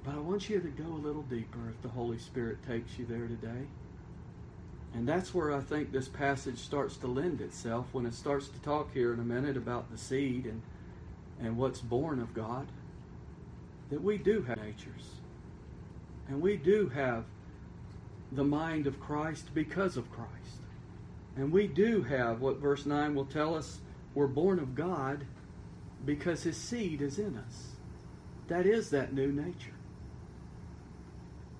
But 0.03 0.15
I 0.15 0.19
want 0.19 0.49
you 0.49 0.59
to 0.59 0.67
go 0.69 0.91
a 0.91 1.05
little 1.05 1.21
deeper 1.23 1.69
if 1.69 1.81
the 1.81 1.89
Holy 1.89 2.17
Spirit 2.17 2.57
takes 2.67 2.97
you 2.97 3.05
there 3.05 3.27
today. 3.27 3.67
And 4.93 5.07
that's 5.07 5.33
where 5.33 5.53
I 5.53 5.59
think 5.59 5.91
this 5.91 6.07
passage 6.07 6.57
starts 6.57 6.97
to 6.97 7.07
lend 7.07 7.41
itself 7.41 7.87
when 7.91 8.05
it 8.05 8.13
starts 8.13 8.47
to 8.47 8.59
talk 8.61 8.91
here 8.93 9.13
in 9.13 9.19
a 9.19 9.23
minute 9.23 9.55
about 9.55 9.91
the 9.91 9.97
seed 9.97 10.45
and, 10.45 10.61
and 11.39 11.57
what's 11.57 11.79
born 11.79 12.19
of 12.19 12.33
God. 12.33 12.67
That 13.91 14.01
we 14.01 14.17
do 14.17 14.41
have 14.43 14.57
natures. 14.57 15.11
And 16.29 16.41
we 16.41 16.55
do 16.55 16.89
have 16.89 17.25
the 18.31 18.43
mind 18.43 18.87
of 18.87 18.99
Christ 18.99 19.49
because 19.53 19.97
of 19.97 20.11
Christ. 20.11 20.29
And 21.35 21.51
we 21.51 21.67
do 21.67 22.03
have 22.03 22.41
what 22.41 22.57
verse 22.57 22.85
9 22.85 23.15
will 23.15 23.25
tell 23.25 23.55
us 23.55 23.79
we're 24.13 24.27
born 24.27 24.59
of 24.59 24.75
God 24.75 25.25
because 26.05 26.43
his 26.43 26.57
seed 26.57 27.01
is 27.01 27.19
in 27.19 27.35
us. 27.37 27.71
That 28.47 28.65
is 28.65 28.91
that 28.91 29.13
new 29.13 29.31
nature. 29.31 29.73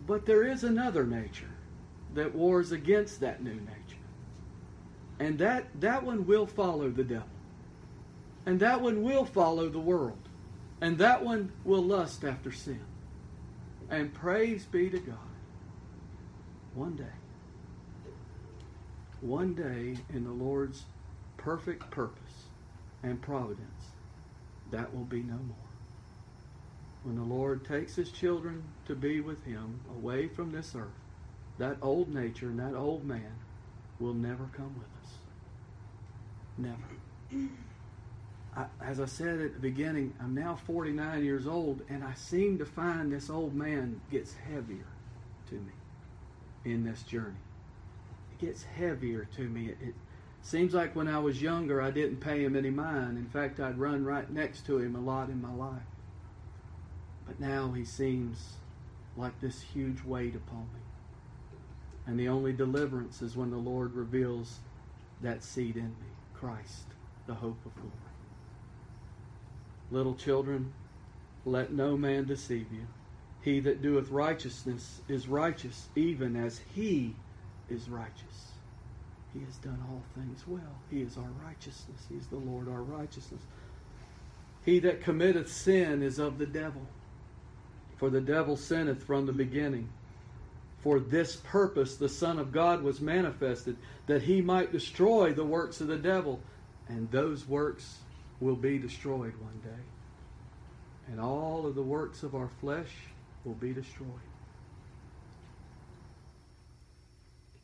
But 0.05 0.25
there 0.25 0.43
is 0.43 0.63
another 0.63 1.05
nature 1.05 1.49
that 2.13 2.33
wars 2.35 2.71
against 2.71 3.19
that 3.19 3.43
new 3.43 3.53
nature. 3.53 3.75
And 5.19 5.37
that, 5.39 5.67
that 5.81 6.03
one 6.03 6.25
will 6.25 6.47
follow 6.47 6.89
the 6.89 7.03
devil. 7.03 7.27
And 8.45 8.59
that 8.61 8.81
one 8.81 9.03
will 9.03 9.25
follow 9.25 9.69
the 9.69 9.79
world. 9.79 10.17
And 10.81 10.97
that 10.97 11.23
one 11.23 11.51
will 11.63 11.83
lust 11.83 12.23
after 12.23 12.51
sin. 12.51 12.79
And 13.89 14.13
praise 14.13 14.65
be 14.65 14.89
to 14.89 14.99
God. 14.99 15.17
One 16.75 16.95
day, 16.95 17.03
one 19.21 19.55
day 19.55 19.97
in 20.13 20.23
the 20.23 20.31
Lord's 20.31 20.85
perfect 21.37 21.89
purpose 21.89 22.45
and 23.01 23.21
providence, 23.21 23.91
that 24.71 24.93
will 24.95 25.05
be 25.05 25.23
no 25.23 25.33
more. 25.33 25.55
When 27.03 27.15
the 27.15 27.23
Lord 27.23 27.65
takes 27.65 27.95
his 27.95 28.11
children 28.11 28.63
to 28.85 28.95
be 28.95 29.21
with 29.21 29.43
him 29.43 29.79
away 29.89 30.27
from 30.27 30.51
this 30.51 30.75
earth, 30.75 30.87
that 31.57 31.77
old 31.81 32.13
nature 32.13 32.47
and 32.47 32.59
that 32.59 32.75
old 32.75 33.03
man 33.05 33.35
will 33.99 34.13
never 34.13 34.49
come 34.55 34.75
with 34.77 34.87
us. 35.03 35.11
Never. 36.57 37.49
As 38.81 38.99
I 38.99 39.05
said 39.05 39.39
at 39.39 39.53
the 39.53 39.59
beginning, 39.59 40.13
I'm 40.19 40.33
now 40.33 40.55
49 40.55 41.23
years 41.23 41.47
old, 41.47 41.81
and 41.87 42.03
I 42.03 42.13
seem 42.13 42.57
to 42.57 42.65
find 42.65 43.11
this 43.11 43.29
old 43.29 43.53
man 43.53 44.01
gets 44.11 44.33
heavier 44.33 44.87
to 45.49 45.55
me 45.55 45.71
in 46.65 46.83
this 46.83 47.03
journey. 47.03 47.37
It 48.33 48.45
gets 48.45 48.63
heavier 48.63 49.27
to 49.35 49.41
me. 49.43 49.67
It, 49.67 49.77
it 49.81 49.95
seems 50.41 50.73
like 50.73 50.95
when 50.95 51.07
I 51.07 51.19
was 51.19 51.41
younger, 51.41 51.81
I 51.81 51.91
didn't 51.91 52.17
pay 52.17 52.43
him 52.43 52.55
any 52.55 52.69
mind. 52.69 53.17
In 53.17 53.27
fact, 53.27 53.59
I'd 53.59 53.77
run 53.77 54.03
right 54.03 54.29
next 54.29 54.65
to 54.65 54.79
him 54.79 54.95
a 54.95 54.99
lot 54.99 55.29
in 55.29 55.41
my 55.41 55.53
life. 55.53 55.83
But 57.27 57.39
now 57.39 57.71
he 57.71 57.85
seems 57.85 58.53
like 59.15 59.39
this 59.39 59.61
huge 59.61 60.03
weight 60.03 60.35
upon 60.35 60.67
me. 60.73 60.81
And 62.07 62.19
the 62.19 62.29
only 62.29 62.53
deliverance 62.53 63.21
is 63.21 63.37
when 63.37 63.51
the 63.51 63.57
Lord 63.57 63.93
reveals 63.93 64.59
that 65.21 65.43
seed 65.43 65.75
in 65.75 65.89
me 65.89 66.09
Christ, 66.33 66.85
the 67.27 67.35
hope 67.35 67.63
of 67.65 67.75
glory. 67.75 68.08
Little 69.91 70.15
children, 70.15 70.73
let 71.45 71.73
no 71.73 71.97
man 71.97 72.25
deceive 72.25 72.67
you. 72.71 72.85
He 73.41 73.59
that 73.61 73.81
doeth 73.81 74.09
righteousness 74.09 75.01
is 75.07 75.27
righteous, 75.27 75.87
even 75.95 76.35
as 76.35 76.59
he 76.75 77.15
is 77.69 77.89
righteous. 77.89 78.51
He 79.33 79.39
has 79.45 79.55
done 79.57 79.79
all 79.89 80.03
things 80.15 80.43
well. 80.47 80.75
He 80.89 81.01
is 81.01 81.17
our 81.17 81.29
righteousness. 81.45 82.05
He 82.09 82.15
is 82.15 82.27
the 82.27 82.37
Lord 82.37 82.67
our 82.67 82.81
righteousness. 82.81 83.41
He 84.65 84.79
that 84.79 85.01
committeth 85.01 85.51
sin 85.51 86.03
is 86.03 86.19
of 86.19 86.37
the 86.37 86.45
devil. 86.45 86.81
For 87.97 88.09
the 88.09 88.21
devil 88.21 88.57
sinneth 88.57 89.03
from 89.03 89.25
the 89.25 89.33
beginning. 89.33 89.89
For 90.81 90.99
this 90.99 91.35
purpose 91.37 91.95
the 91.95 92.09
Son 92.09 92.39
of 92.39 92.51
God 92.51 92.81
was 92.81 93.01
manifested, 93.01 93.77
that 94.07 94.23
he 94.23 94.41
might 94.41 94.71
destroy 94.71 95.33
the 95.33 95.45
works 95.45 95.81
of 95.81 95.87
the 95.87 95.97
devil. 95.97 96.39
And 96.87 97.11
those 97.11 97.47
works 97.47 97.99
will 98.39 98.55
be 98.55 98.77
destroyed 98.77 99.33
one 99.39 99.59
day. 99.63 99.83
And 101.07 101.19
all 101.19 101.65
of 101.65 101.75
the 101.75 101.81
works 101.81 102.23
of 102.23 102.35
our 102.35 102.49
flesh 102.61 102.91
will 103.43 103.55
be 103.55 103.73
destroyed. 103.73 104.09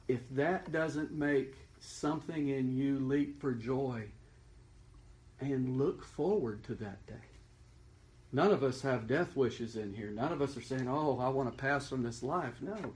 If 0.08 0.22
that 0.32 0.72
doesn't 0.72 1.12
make 1.12 1.56
something 1.80 2.50
in 2.50 2.76
you 2.76 3.00
leap 3.00 3.40
for 3.40 3.54
joy 3.54 4.04
and 5.40 5.78
look 5.78 6.04
forward 6.04 6.64
to 6.66 6.76
that 6.76 7.06
day. 7.06 7.14
None 8.32 8.52
of 8.52 8.64
us 8.64 8.82
have 8.82 9.08
death 9.08 9.36
wishes 9.36 9.76
in 9.76 9.94
here. 9.94 10.10
None 10.10 10.32
of 10.32 10.42
us 10.42 10.58
are 10.58 10.62
saying, 10.62 10.88
oh, 10.90 11.20
I 11.20 11.30
want 11.30 11.52
to 11.52 11.58
pass 11.58 11.90
from 11.90 12.04
this 12.04 12.24
life. 12.24 12.56
No 12.62 12.94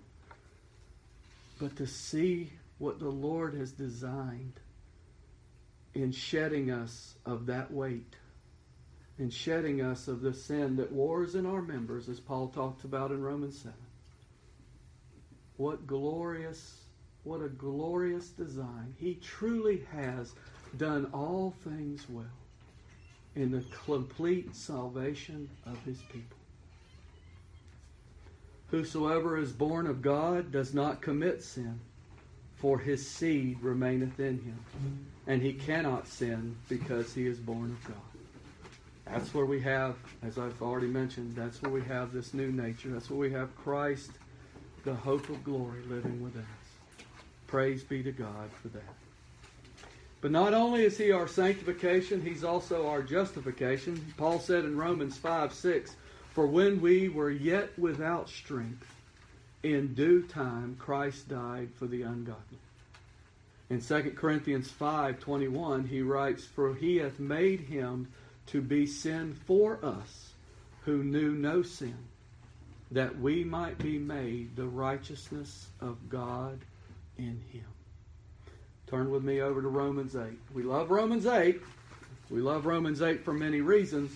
but 1.59 1.75
to 1.75 1.85
see 1.85 2.53
what 2.77 2.99
the 2.99 3.09
Lord 3.09 3.53
has 3.53 3.71
designed 3.71 4.59
in 5.93 6.11
shedding 6.11 6.71
us 6.71 7.15
of 7.25 7.45
that 7.47 7.71
weight, 7.71 8.15
in 9.17 9.29
shedding 9.29 9.81
us 9.81 10.07
of 10.07 10.21
the 10.21 10.33
sin 10.33 10.75
that 10.77 10.91
wars 10.91 11.35
in 11.35 11.45
our 11.45 11.61
members, 11.61 12.07
as 12.09 12.19
Paul 12.19 12.49
talks 12.49 12.83
about 12.83 13.11
in 13.11 13.21
Romans 13.21 13.57
7. 13.57 13.73
What 15.57 15.85
glorious, 15.87 16.81
what 17.23 17.41
a 17.41 17.49
glorious 17.49 18.29
design. 18.29 18.95
He 18.97 19.15
truly 19.15 19.85
has 19.91 20.33
done 20.77 21.09
all 21.13 21.53
things 21.63 22.05
well 22.09 22.25
in 23.35 23.51
the 23.51 23.63
complete 23.85 24.55
salvation 24.55 25.49
of 25.65 25.77
his 25.83 25.99
people. 26.11 26.37
Whosoever 28.67 29.37
is 29.37 29.51
born 29.51 29.87
of 29.87 30.01
God 30.01 30.51
does 30.51 30.73
not 30.73 31.01
commit 31.01 31.43
sin, 31.43 31.79
for 32.59 32.77
his 32.77 33.07
seed 33.07 33.57
remaineth 33.61 34.19
in 34.19 34.39
him, 34.41 34.59
and 35.27 35.41
he 35.41 35.53
cannot 35.53 36.07
sin 36.07 36.55
because 36.67 37.13
he 37.13 37.25
is 37.25 37.39
born 37.39 37.71
of 37.71 37.83
God. 37.87 38.01
That's 39.05 39.33
where 39.33 39.45
we 39.45 39.61
have, 39.61 39.95
as 40.21 40.37
I've 40.37 40.61
already 40.61 40.87
mentioned, 40.87 41.35
that's 41.35 41.61
where 41.61 41.71
we 41.71 41.81
have 41.83 42.11
this 42.13 42.33
new 42.33 42.51
nature. 42.51 42.89
That's 42.89 43.09
where 43.09 43.19
we 43.19 43.31
have 43.31 43.55
Christ, 43.55 44.11
the 44.83 44.93
hope 44.93 45.29
of 45.29 45.43
glory, 45.43 45.81
living 45.87 46.21
within 46.21 46.41
us. 46.41 47.05
Praise 47.47 47.83
be 47.83 48.03
to 48.03 48.11
God 48.11 48.49
for 48.61 48.67
that. 48.69 48.93
But 50.21 50.31
not 50.31 50.53
only 50.53 50.83
is 50.83 50.97
he 50.97 51.11
our 51.11 51.27
sanctification, 51.27 52.21
he's 52.21 52.43
also 52.43 52.87
our 52.87 53.01
justification. 53.01 54.13
Paul 54.17 54.39
said 54.39 54.65
in 54.65 54.77
Romans 54.77 55.17
5 55.17 55.53
6, 55.53 55.95
For 56.33 56.45
when 56.45 56.81
we 56.81 57.07
were 57.07 57.31
yet 57.31 57.69
without 57.79 58.29
strength, 58.29 58.85
in 59.63 59.93
due 59.93 60.23
time 60.23 60.75
Christ 60.79 61.27
died 61.29 61.69
for 61.75 61.85
the 61.85 62.03
ungodly. 62.03 62.59
In 63.69 63.81
2 63.81 64.15
Corinthians 64.15 64.71
5:21 64.71 65.87
he 65.87 66.01
writes 66.01 66.45
for 66.45 66.73
he 66.73 66.97
hath 66.97 67.19
made 67.19 67.61
him 67.61 68.07
to 68.47 68.61
be 68.61 68.85
sin 68.85 69.33
for 69.33 69.83
us 69.83 70.33
who 70.85 71.03
knew 71.03 71.33
no 71.33 71.61
sin 71.61 71.97
that 72.91 73.19
we 73.19 73.43
might 73.43 73.77
be 73.77 73.99
made 73.99 74.55
the 74.55 74.67
righteousness 74.67 75.67
of 75.79 76.09
God 76.09 76.59
in 77.17 77.39
him. 77.51 77.65
Turn 78.87 79.11
with 79.11 79.23
me 79.23 79.41
over 79.41 79.61
to 79.61 79.67
Romans 79.67 80.15
8. 80.15 80.39
We 80.53 80.63
love 80.63 80.89
Romans 80.89 81.27
8. 81.27 81.61
We 82.31 82.41
love 82.41 82.65
Romans 82.65 83.03
8 83.03 83.23
for 83.23 83.33
many 83.33 83.61
reasons. 83.61 84.11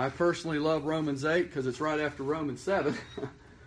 I 0.00 0.08
personally 0.08 0.58
love 0.58 0.86
Romans 0.86 1.26
8 1.26 1.42
because 1.42 1.66
it's 1.66 1.78
right 1.78 2.00
after 2.00 2.22
Romans 2.22 2.62
7, 2.62 2.96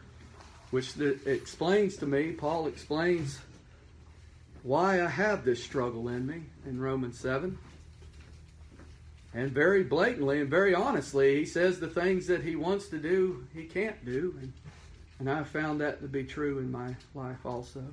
which 0.72 0.98
explains 1.28 1.98
to 1.98 2.08
me, 2.08 2.32
Paul 2.32 2.66
explains 2.66 3.38
why 4.64 5.04
I 5.04 5.10
have 5.10 5.46
this 5.46 5.64
struggle 5.64 6.08
in 6.08 6.26
me 6.26 6.42
in 6.66 6.82
Romans 6.82 7.20
7. 7.20 7.56
And 9.36 9.52
very 9.52 9.84
blatantly 9.84 10.42
and 10.42 10.50
very 10.50 10.74
honestly, 10.74 11.36
he 11.36 11.46
says 11.46 11.80
the 11.80 11.88
things 11.88 12.26
that 12.26 12.42
he 12.42 12.56
wants 12.56 12.88
to 12.88 12.98
do, 12.98 13.46
he 13.54 13.66
can't 13.66 14.04
do. 14.04 14.36
And, 14.42 14.54
and 15.20 15.30
I 15.30 15.44
found 15.44 15.82
that 15.82 16.02
to 16.02 16.08
be 16.08 16.24
true 16.24 16.58
in 16.58 16.72
my 16.72 16.96
life 17.14 17.46
also. 17.46 17.84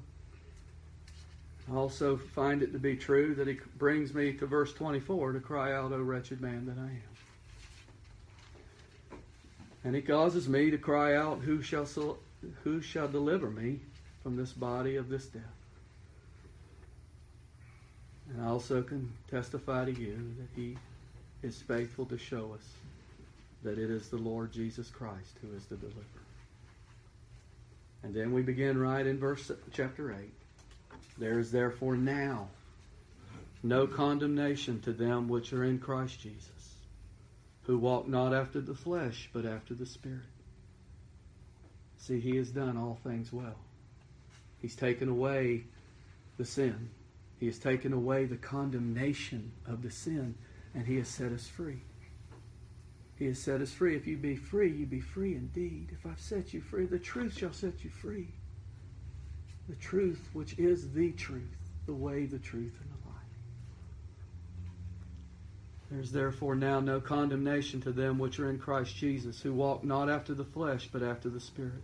I 1.70 1.76
also 1.76 2.16
find 2.16 2.62
it 2.62 2.72
to 2.72 2.78
be 2.78 2.96
true 2.96 3.34
that 3.34 3.46
he 3.46 3.58
brings 3.76 4.14
me 4.14 4.32
to 4.32 4.46
verse 4.46 4.72
24 4.72 5.32
to 5.32 5.40
cry 5.40 5.74
out, 5.74 5.92
O 5.92 5.98
wretched 5.98 6.40
man 6.40 6.64
that 6.64 6.78
I 6.78 6.86
am. 6.86 7.09
And 9.84 9.94
he 9.94 10.02
causes 10.02 10.48
me 10.48 10.70
to 10.70 10.78
cry 10.78 11.16
out, 11.16 11.40
Who 11.40 11.62
shall, 11.62 11.86
who 12.64 12.80
shall 12.82 13.08
deliver 13.08 13.50
me 13.50 13.80
from 14.22 14.36
this 14.36 14.52
body 14.52 14.96
of 14.96 15.08
this 15.08 15.26
death? 15.26 15.42
And 18.28 18.44
I 18.44 18.48
also 18.48 18.82
can 18.82 19.10
testify 19.30 19.86
to 19.86 19.92
you 19.92 20.34
that 20.38 20.60
he 20.60 20.76
is 21.42 21.60
faithful 21.62 22.04
to 22.06 22.18
show 22.18 22.52
us 22.54 22.66
that 23.62 23.78
it 23.78 23.90
is 23.90 24.08
the 24.08 24.16
Lord 24.16 24.52
Jesus 24.52 24.88
Christ 24.90 25.36
who 25.40 25.56
is 25.56 25.64
the 25.66 25.76
deliverer. 25.76 26.04
And 28.02 28.14
then 28.14 28.32
we 28.32 28.42
begin 28.42 28.78
right 28.78 29.06
in 29.06 29.18
verse 29.18 29.50
chapter 29.72 30.12
8. 30.12 30.18
There 31.18 31.38
is 31.38 31.50
therefore 31.50 31.96
now 31.96 32.48
no 33.62 33.86
condemnation 33.86 34.80
to 34.80 34.92
them 34.92 35.28
which 35.28 35.52
are 35.52 35.64
in 35.64 35.78
Christ 35.78 36.20
Jesus 36.20 36.59
who 37.70 37.78
walk 37.78 38.08
not 38.08 38.34
after 38.34 38.60
the 38.60 38.74
flesh, 38.74 39.30
but 39.32 39.46
after 39.46 39.74
the 39.74 39.86
Spirit. 39.86 40.26
See, 41.98 42.18
He 42.18 42.34
has 42.34 42.50
done 42.50 42.76
all 42.76 42.98
things 43.04 43.32
well. 43.32 43.54
He's 44.60 44.74
taken 44.74 45.08
away 45.08 45.66
the 46.36 46.44
sin, 46.44 46.90
He 47.38 47.46
has 47.46 47.60
taken 47.60 47.92
away 47.92 48.24
the 48.24 48.36
condemnation 48.36 49.52
of 49.68 49.82
the 49.82 49.90
sin, 49.92 50.34
and 50.74 50.84
He 50.84 50.96
has 50.96 51.06
set 51.06 51.30
us 51.30 51.46
free. 51.46 51.82
He 53.16 53.26
has 53.26 53.38
set 53.38 53.60
us 53.60 53.72
free. 53.72 53.94
If 53.94 54.04
you 54.04 54.16
be 54.16 54.34
free, 54.34 54.72
you 54.72 54.84
be 54.84 54.98
free 54.98 55.36
indeed. 55.36 55.90
If 55.92 56.04
I've 56.10 56.18
set 56.18 56.52
you 56.52 56.60
free, 56.60 56.86
the 56.86 56.98
truth 56.98 57.38
shall 57.38 57.52
set 57.52 57.84
you 57.84 57.90
free. 57.90 58.32
The 59.68 59.76
truth, 59.76 60.28
which 60.32 60.58
is 60.58 60.90
the 60.90 61.12
truth, 61.12 61.56
the 61.86 61.94
way, 61.94 62.26
the 62.26 62.40
truth, 62.40 62.74
and 62.80 62.90
there's 65.90 66.12
therefore 66.12 66.54
now 66.54 66.78
no 66.78 67.00
condemnation 67.00 67.80
to 67.80 67.90
them 67.90 68.18
which 68.18 68.38
are 68.38 68.48
in 68.48 68.58
Christ 68.58 68.96
Jesus, 68.96 69.40
who 69.40 69.52
walk 69.52 69.82
not 69.82 70.08
after 70.08 70.34
the 70.34 70.44
flesh, 70.44 70.88
but 70.92 71.02
after 71.02 71.28
the 71.28 71.40
Spirit. 71.40 71.82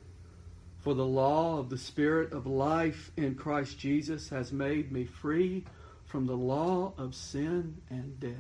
For 0.79 0.95
the 0.95 1.05
law 1.05 1.59
of 1.59 1.71
the 1.71 1.79
Spirit 1.79 2.33
of 2.33 2.47
life 2.47 3.11
in 3.17 3.35
Christ 3.35 3.79
Jesus 3.79 4.29
has 4.29 4.53
made 4.53 4.93
me 4.93 5.05
free 5.05 5.65
from 6.05 6.27
the 6.27 6.37
law 6.37 6.93
of 6.97 7.17
sin 7.17 7.79
and 7.91 8.21
death. 8.21 8.31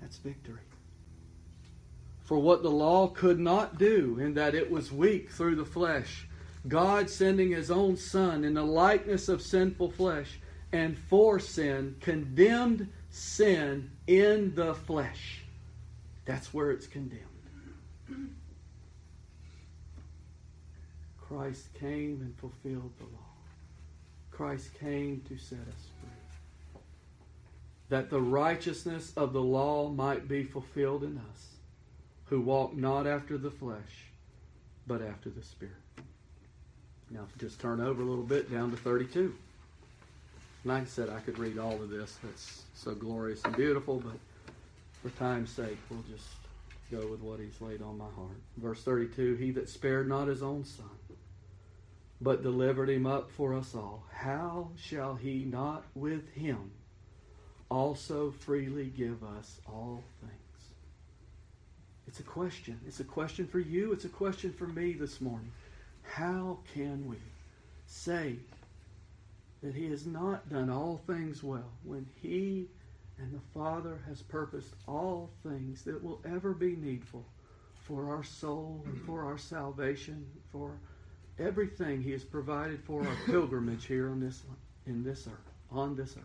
That's 0.00 0.18
victory. 0.18 0.60
For 2.24 2.38
what 2.38 2.64
the 2.64 2.70
law 2.70 3.06
could 3.06 3.38
not 3.38 3.78
do, 3.78 4.18
in 4.18 4.34
that 4.34 4.56
it 4.56 4.68
was 4.68 4.90
weak 4.90 5.30
through 5.30 5.54
the 5.54 5.64
flesh, 5.64 6.26
God 6.66 7.08
sending 7.08 7.52
his 7.52 7.70
own 7.70 7.96
Son 7.96 8.42
in 8.42 8.54
the 8.54 8.64
likeness 8.64 9.28
of 9.28 9.40
sinful 9.40 9.92
flesh, 9.92 10.40
and 10.72 10.98
for 10.98 11.38
sin, 11.38 11.94
condemned 12.00 12.88
sin 13.16 13.90
in 14.06 14.54
the 14.54 14.74
flesh. 14.74 15.40
That's 16.26 16.52
where 16.52 16.70
it's 16.70 16.86
condemned. 16.86 17.22
Christ 21.20 21.72
came 21.74 22.20
and 22.20 22.36
fulfilled 22.36 22.92
the 22.98 23.04
law. 23.04 23.32
Christ 24.30 24.70
came 24.78 25.22
to 25.28 25.36
set 25.38 25.58
us 25.58 25.88
free. 26.00 26.80
That 27.88 28.10
the 28.10 28.20
righteousness 28.20 29.12
of 29.16 29.32
the 29.32 29.42
law 29.42 29.88
might 29.88 30.28
be 30.28 30.44
fulfilled 30.44 31.02
in 31.02 31.20
us, 31.30 31.46
who 32.26 32.40
walk 32.40 32.76
not 32.76 33.06
after 33.06 33.38
the 33.38 33.50
flesh, 33.50 34.10
but 34.86 35.00
after 35.00 35.30
the 35.30 35.42
Spirit. 35.42 35.74
Now, 37.10 37.26
just 37.38 37.60
turn 37.60 37.80
over 37.80 38.02
a 38.02 38.04
little 38.04 38.24
bit 38.24 38.52
down 38.52 38.70
to 38.72 38.76
32. 38.76 39.34
Like 40.66 40.82
I 40.82 40.86
said, 40.86 41.10
I 41.10 41.20
could 41.20 41.38
read 41.38 41.58
all 41.58 41.74
of 41.74 41.90
this. 41.90 42.18
That's 42.24 42.62
so 42.74 42.92
glorious 42.92 43.40
and 43.44 43.54
beautiful, 43.54 44.00
but 44.00 44.16
for 45.00 45.16
time's 45.16 45.50
sake, 45.50 45.78
we'll 45.88 46.02
just 46.10 46.26
go 46.90 47.06
with 47.06 47.20
what 47.20 47.38
he's 47.38 47.60
laid 47.60 47.82
on 47.82 47.96
my 47.96 48.10
heart. 48.16 48.40
Verse 48.56 48.82
32 48.82 49.36
He 49.36 49.52
that 49.52 49.68
spared 49.68 50.08
not 50.08 50.26
his 50.26 50.42
own 50.42 50.64
son, 50.64 50.90
but 52.20 52.42
delivered 52.42 52.90
him 52.90 53.06
up 53.06 53.30
for 53.30 53.54
us 53.54 53.76
all, 53.76 54.02
how 54.12 54.70
shall 54.74 55.14
he 55.14 55.44
not 55.44 55.84
with 55.94 56.28
him 56.34 56.72
also 57.70 58.32
freely 58.32 58.86
give 58.86 59.22
us 59.22 59.60
all 59.68 60.02
things? 60.20 60.32
It's 62.08 62.18
a 62.18 62.24
question. 62.24 62.80
It's 62.88 62.98
a 62.98 63.04
question 63.04 63.46
for 63.46 63.60
you. 63.60 63.92
It's 63.92 64.04
a 64.04 64.08
question 64.08 64.52
for 64.52 64.66
me 64.66 64.94
this 64.94 65.20
morning. 65.20 65.52
How 66.02 66.58
can 66.74 67.08
we 67.08 67.18
say 67.86 68.38
that 69.66 69.74
he 69.74 69.90
has 69.90 70.06
not 70.06 70.48
done 70.48 70.70
all 70.70 71.00
things 71.08 71.42
well 71.42 71.72
when 71.82 72.06
he 72.22 72.68
and 73.18 73.32
the 73.32 73.40
Father 73.52 73.98
has 74.06 74.22
purposed 74.22 74.74
all 74.86 75.28
things 75.42 75.82
that 75.82 76.00
will 76.02 76.20
ever 76.24 76.54
be 76.54 76.76
needful 76.76 77.24
for 77.74 78.14
our 78.14 78.22
soul 78.22 78.84
and 78.86 79.00
for 79.02 79.24
our 79.24 79.38
salvation, 79.38 80.24
for 80.52 80.78
everything 81.40 82.00
he 82.00 82.12
has 82.12 82.22
provided 82.22 82.80
for 82.84 83.04
our 83.04 83.16
pilgrimage 83.26 83.86
here 83.86 84.08
on 84.08 84.20
this 84.20 84.44
in 84.86 85.02
this 85.02 85.26
earth, 85.26 85.52
on 85.72 85.96
this 85.96 86.16
earth. 86.16 86.24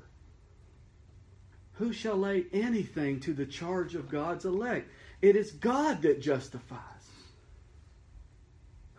Who 1.73 1.93
shall 1.93 2.17
lay 2.17 2.45
anything 2.53 3.21
to 3.21 3.33
the 3.33 3.47
charge 3.47 3.95
of 3.95 4.07
God's 4.07 4.45
elect? 4.45 4.87
It 5.23 5.35
is 5.35 5.51
God 5.51 6.03
that 6.03 6.21
justifies. 6.21 6.90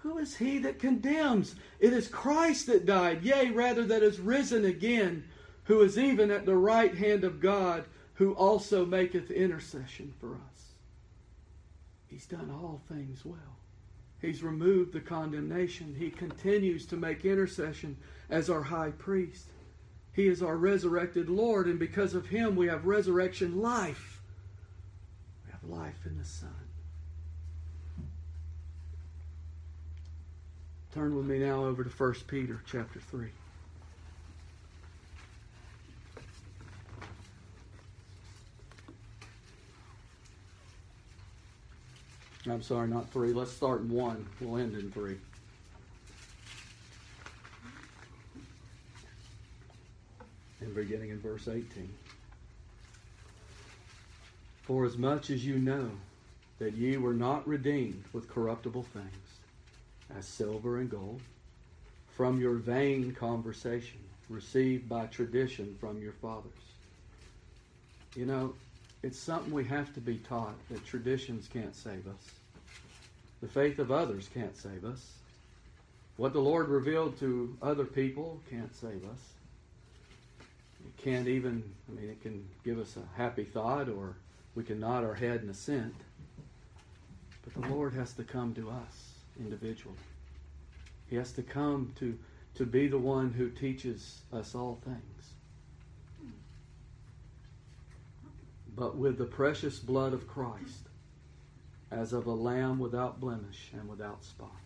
Who 0.03 0.19
is 0.19 0.37
he 0.37 0.59
that 0.59 0.81
condemns? 0.81 1.55
It 1.79 1.93
is 1.93 2.09
Christ 2.09 2.67
that 2.67 2.87
died, 2.87 3.23
yea, 3.23 3.51
rather 3.51 3.85
that 3.85 4.03
is 4.03 4.19
risen 4.19 4.65
again, 4.65 5.25
who 5.65 5.81
is 5.83 5.97
even 5.97 6.31
at 6.33 6.45
the 6.45 6.57
right 6.57 6.95
hand 6.97 7.23
of 7.23 7.41
God, 7.41 7.85
who 8.15 8.33
also 8.33 8.85
maketh 8.85 9.31
intercession 9.31 10.12
for 10.21 10.35
us. 10.35 10.73
He's 12.09 12.27
done 12.27 12.51
all 12.51 12.81
things 12.88 13.25
well. 13.25 13.38
He's 14.21 14.43
removed 14.43 14.93
the 14.93 15.01
condemnation. 15.01 15.95
He 15.97 16.11
continues 16.11 16.85
to 16.87 16.97
make 16.97 17.25
intercession 17.25 17.97
as 18.29 18.51
our 18.51 18.62
high 18.62 18.91
priest. 18.91 19.47
He 20.12 20.27
is 20.27 20.43
our 20.43 20.57
resurrected 20.57 21.29
Lord, 21.29 21.67
and 21.67 21.79
because 21.79 22.15
of 22.15 22.27
him, 22.27 22.57
we 22.57 22.67
have 22.67 22.87
resurrection 22.87 23.61
life. 23.61 24.21
We 25.47 25.53
have 25.53 25.65
life 25.65 26.07
in 26.07 26.19
the 26.19 26.25
Son. 26.25 26.51
Turn 30.95 31.17
with 31.17 31.25
me 31.25 31.39
now 31.39 31.65
over 31.65 31.83
to 31.83 31.89
1 31.89 32.15
Peter 32.27 32.61
chapter 32.67 33.01
3. 33.01 33.29
I'm 42.51 42.61
sorry, 42.61 42.89
not 42.89 43.11
3. 43.11 43.33
Let's 43.33 43.53
start 43.53 43.81
in 43.81 43.89
1. 43.89 44.27
We'll 44.41 44.61
end 44.61 44.75
in 44.75 44.91
3. 44.91 45.17
And 50.61 50.75
beginning 50.75 51.09
in 51.09 51.21
verse 51.21 51.49
18. 51.49 51.89
For 54.63 54.85
as 54.85 54.99
much 54.99 55.31
as 55.31 55.47
you 55.47 55.57
know 55.57 55.91
that 56.59 56.75
ye 56.75 56.99
were 56.99 57.15
not 57.15 57.49
redeemed 57.49 58.05
with 58.13 58.29
corruptible 58.29 58.83
things 58.83 59.32
as 60.16 60.27
silver 60.27 60.79
and 60.79 60.90
gold, 60.90 61.20
from 62.16 62.40
your 62.40 62.55
vain 62.55 63.12
conversation 63.12 63.98
received 64.29 64.88
by 64.88 65.07
tradition 65.07 65.77
from 65.81 66.01
your 66.01 66.12
fathers. 66.12 66.53
You 68.16 68.27
know, 68.27 68.55
it's 69.03 69.18
something 69.18 69.53
we 69.53 69.64
have 69.64 69.92
to 69.94 70.01
be 70.01 70.18
taught 70.18 70.55
that 70.70 70.85
traditions 70.87 71.48
can't 71.53 71.75
save 71.75 72.07
us. 72.07 72.31
The 73.40 73.48
faith 73.48 73.79
of 73.79 73.90
others 73.90 74.29
can't 74.33 74.57
save 74.57 74.85
us. 74.85 75.12
What 76.16 76.33
the 76.33 76.40
Lord 76.40 76.68
revealed 76.68 77.18
to 77.20 77.57
other 77.62 77.85
people 77.85 78.40
can't 78.51 78.75
save 78.77 79.05
us. 79.05 79.18
It 80.85 81.03
can't 81.03 81.27
even, 81.27 81.62
I 81.88 82.01
mean, 82.01 82.11
it 82.11 82.22
can 82.22 82.46
give 82.64 82.79
us 82.79 82.96
a 82.96 83.20
happy 83.20 83.44
thought 83.44 83.88
or 83.88 84.16
we 84.55 84.62
can 84.62 84.79
nod 84.79 85.05
our 85.05 85.14
head 85.14 85.42
in 85.42 85.48
assent. 85.48 85.94
But 87.44 87.61
the 87.61 87.75
Lord 87.75 87.94
has 87.94 88.12
to 88.14 88.25
come 88.25 88.55
to 88.55 88.70
us 88.70 89.12
individually. 89.38 89.97
He 91.09 91.16
has 91.16 91.33
to 91.33 91.42
come 91.42 91.92
to, 91.99 92.18
to 92.55 92.66
be 92.66 92.88
the 92.88 92.99
one 92.99 93.33
who 93.33 93.51
teaches 93.51 94.23
us 94.33 94.55
all 94.55 94.81
things. 94.85 94.99
But 98.75 98.97
with 98.97 99.18
the 99.18 99.27
precious 99.27 99.79
blood 99.79 100.14
of 100.14 100.27
Christ, 100.27 100.88
as 101.90 102.14
of 102.14 102.27
a 102.27 102.33
lamb 102.33 102.79
without 102.79 103.21
blemish 103.21 103.71
and 103.75 103.87
without 103.88 104.25
spot. 104.25 104.57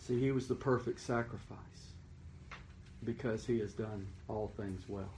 See, 0.00 0.18
he 0.20 0.32
was 0.32 0.48
the 0.48 0.54
perfect 0.54 1.00
sacrifice 1.00 1.60
because 3.04 3.46
he 3.46 3.60
has 3.60 3.72
done 3.72 4.06
all 4.28 4.52
things 4.56 4.82
well. 4.88 5.12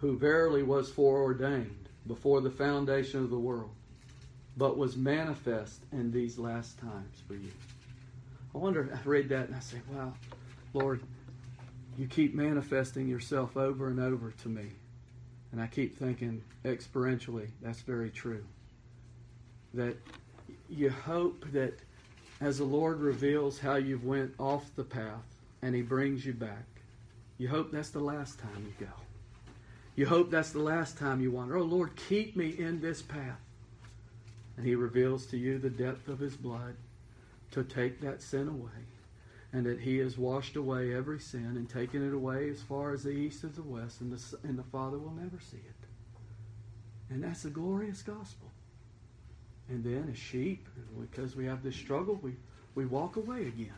Who 0.00 0.18
verily 0.18 0.62
was 0.62 0.90
foreordained 0.90 1.88
before 2.06 2.40
the 2.40 2.50
foundation 2.50 3.20
of 3.20 3.30
the 3.30 3.38
world, 3.38 3.70
but 4.56 4.76
was 4.76 4.96
manifest 4.96 5.82
in 5.92 6.10
these 6.10 6.38
last 6.38 6.78
times 6.78 7.22
for 7.26 7.34
you. 7.34 7.50
I 8.54 8.58
wonder, 8.58 8.88
I 8.92 9.08
read 9.08 9.28
that 9.30 9.48
and 9.48 9.56
I 9.56 9.60
say, 9.60 9.78
wow, 9.90 10.12
Lord, 10.74 11.00
you 11.96 12.06
keep 12.06 12.34
manifesting 12.34 13.08
yourself 13.08 13.56
over 13.56 13.88
and 13.88 14.00
over 14.00 14.32
to 14.42 14.48
me. 14.48 14.68
And 15.52 15.60
I 15.60 15.66
keep 15.66 15.98
thinking 15.98 16.42
experientially, 16.64 17.48
that's 17.60 17.82
very 17.82 18.10
true. 18.10 18.44
That 19.74 19.96
you 20.68 20.90
hope 20.90 21.44
that 21.52 21.78
as 22.40 22.58
the 22.58 22.64
Lord 22.64 23.00
reveals 23.00 23.58
how 23.58 23.76
you've 23.76 24.04
went 24.04 24.34
off 24.38 24.64
the 24.74 24.84
path 24.84 25.24
and 25.60 25.74
he 25.74 25.82
brings 25.82 26.26
you 26.26 26.32
back, 26.32 26.66
you 27.38 27.48
hope 27.48 27.70
that's 27.70 27.90
the 27.90 28.00
last 28.00 28.38
time 28.38 28.66
you 28.66 28.86
go. 28.86 28.92
You 29.94 30.06
hope 30.06 30.30
that's 30.30 30.52
the 30.52 30.58
last 30.58 30.96
time 30.96 31.20
you 31.20 31.30
wander. 31.30 31.56
Oh 31.56 31.62
Lord, 31.62 31.96
keep 31.96 32.36
me 32.36 32.48
in 32.48 32.80
this 32.80 33.02
path. 33.02 33.40
And 34.56 34.66
he 34.66 34.74
reveals 34.74 35.26
to 35.26 35.36
you 35.36 35.58
the 35.58 35.70
depth 35.70 36.08
of 36.08 36.18
his 36.18 36.36
blood 36.36 36.76
to 37.52 37.64
take 37.64 38.00
that 38.00 38.22
sin 38.22 38.48
away. 38.48 38.70
And 39.52 39.66
that 39.66 39.80
he 39.80 39.98
has 39.98 40.16
washed 40.16 40.56
away 40.56 40.94
every 40.94 41.20
sin 41.20 41.56
and 41.56 41.68
taken 41.68 42.06
it 42.06 42.14
away 42.14 42.48
as 42.48 42.62
far 42.62 42.92
as 42.92 43.02
the 43.02 43.10
east 43.10 43.44
is 43.44 43.52
the 43.52 43.62
west, 43.62 44.00
and 44.00 44.10
the, 44.10 44.38
and 44.48 44.58
the 44.58 44.62
Father 44.62 44.96
will 44.96 45.12
never 45.12 45.38
see 45.40 45.58
it. 45.58 45.82
And 47.10 47.22
that's 47.22 47.44
a 47.44 47.50
glorious 47.50 48.00
gospel. 48.00 48.50
And 49.68 49.84
then 49.84 50.08
as 50.10 50.18
sheep, 50.18 50.66
because 50.98 51.36
we 51.36 51.44
have 51.44 51.62
this 51.62 51.76
struggle, 51.76 52.18
we, 52.22 52.32
we 52.74 52.86
walk 52.86 53.16
away 53.16 53.46
again. 53.46 53.74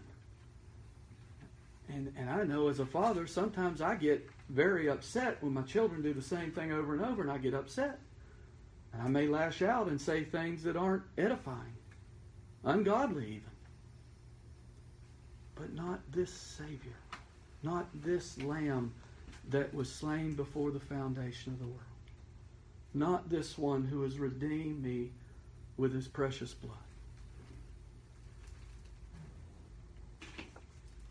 And, 1.88 2.12
and 2.16 2.30
I 2.30 2.44
know 2.44 2.68
as 2.68 2.78
a 2.78 2.86
father, 2.86 3.26
sometimes 3.26 3.80
I 3.80 3.96
get 3.96 4.28
very 4.48 4.88
upset 4.88 5.42
when 5.42 5.54
my 5.54 5.62
children 5.62 6.02
do 6.02 6.12
the 6.12 6.22
same 6.22 6.52
thing 6.52 6.72
over 6.72 6.94
and 6.94 7.04
over, 7.04 7.22
and 7.22 7.30
I 7.30 7.38
get 7.38 7.54
upset. 7.54 7.98
And 8.92 9.02
I 9.02 9.08
may 9.08 9.26
lash 9.26 9.62
out 9.62 9.88
and 9.88 10.00
say 10.00 10.24
things 10.24 10.62
that 10.64 10.76
aren't 10.76 11.02
edifying, 11.18 11.76
ungodly 12.64 13.26
even. 13.26 13.42
But 15.56 15.74
not 15.74 16.00
this 16.12 16.32
Savior, 16.32 16.96
not 17.62 17.86
this 18.02 18.40
Lamb 18.42 18.92
that 19.50 19.72
was 19.74 19.92
slain 19.92 20.34
before 20.34 20.70
the 20.70 20.80
foundation 20.80 21.52
of 21.52 21.58
the 21.58 21.66
world. 21.66 21.80
Not 22.92 23.28
this 23.28 23.58
one 23.58 23.84
who 23.84 24.02
has 24.02 24.18
redeemed 24.18 24.82
me 24.82 25.10
with 25.76 25.92
his 25.92 26.06
precious 26.06 26.54
blood. 26.54 26.76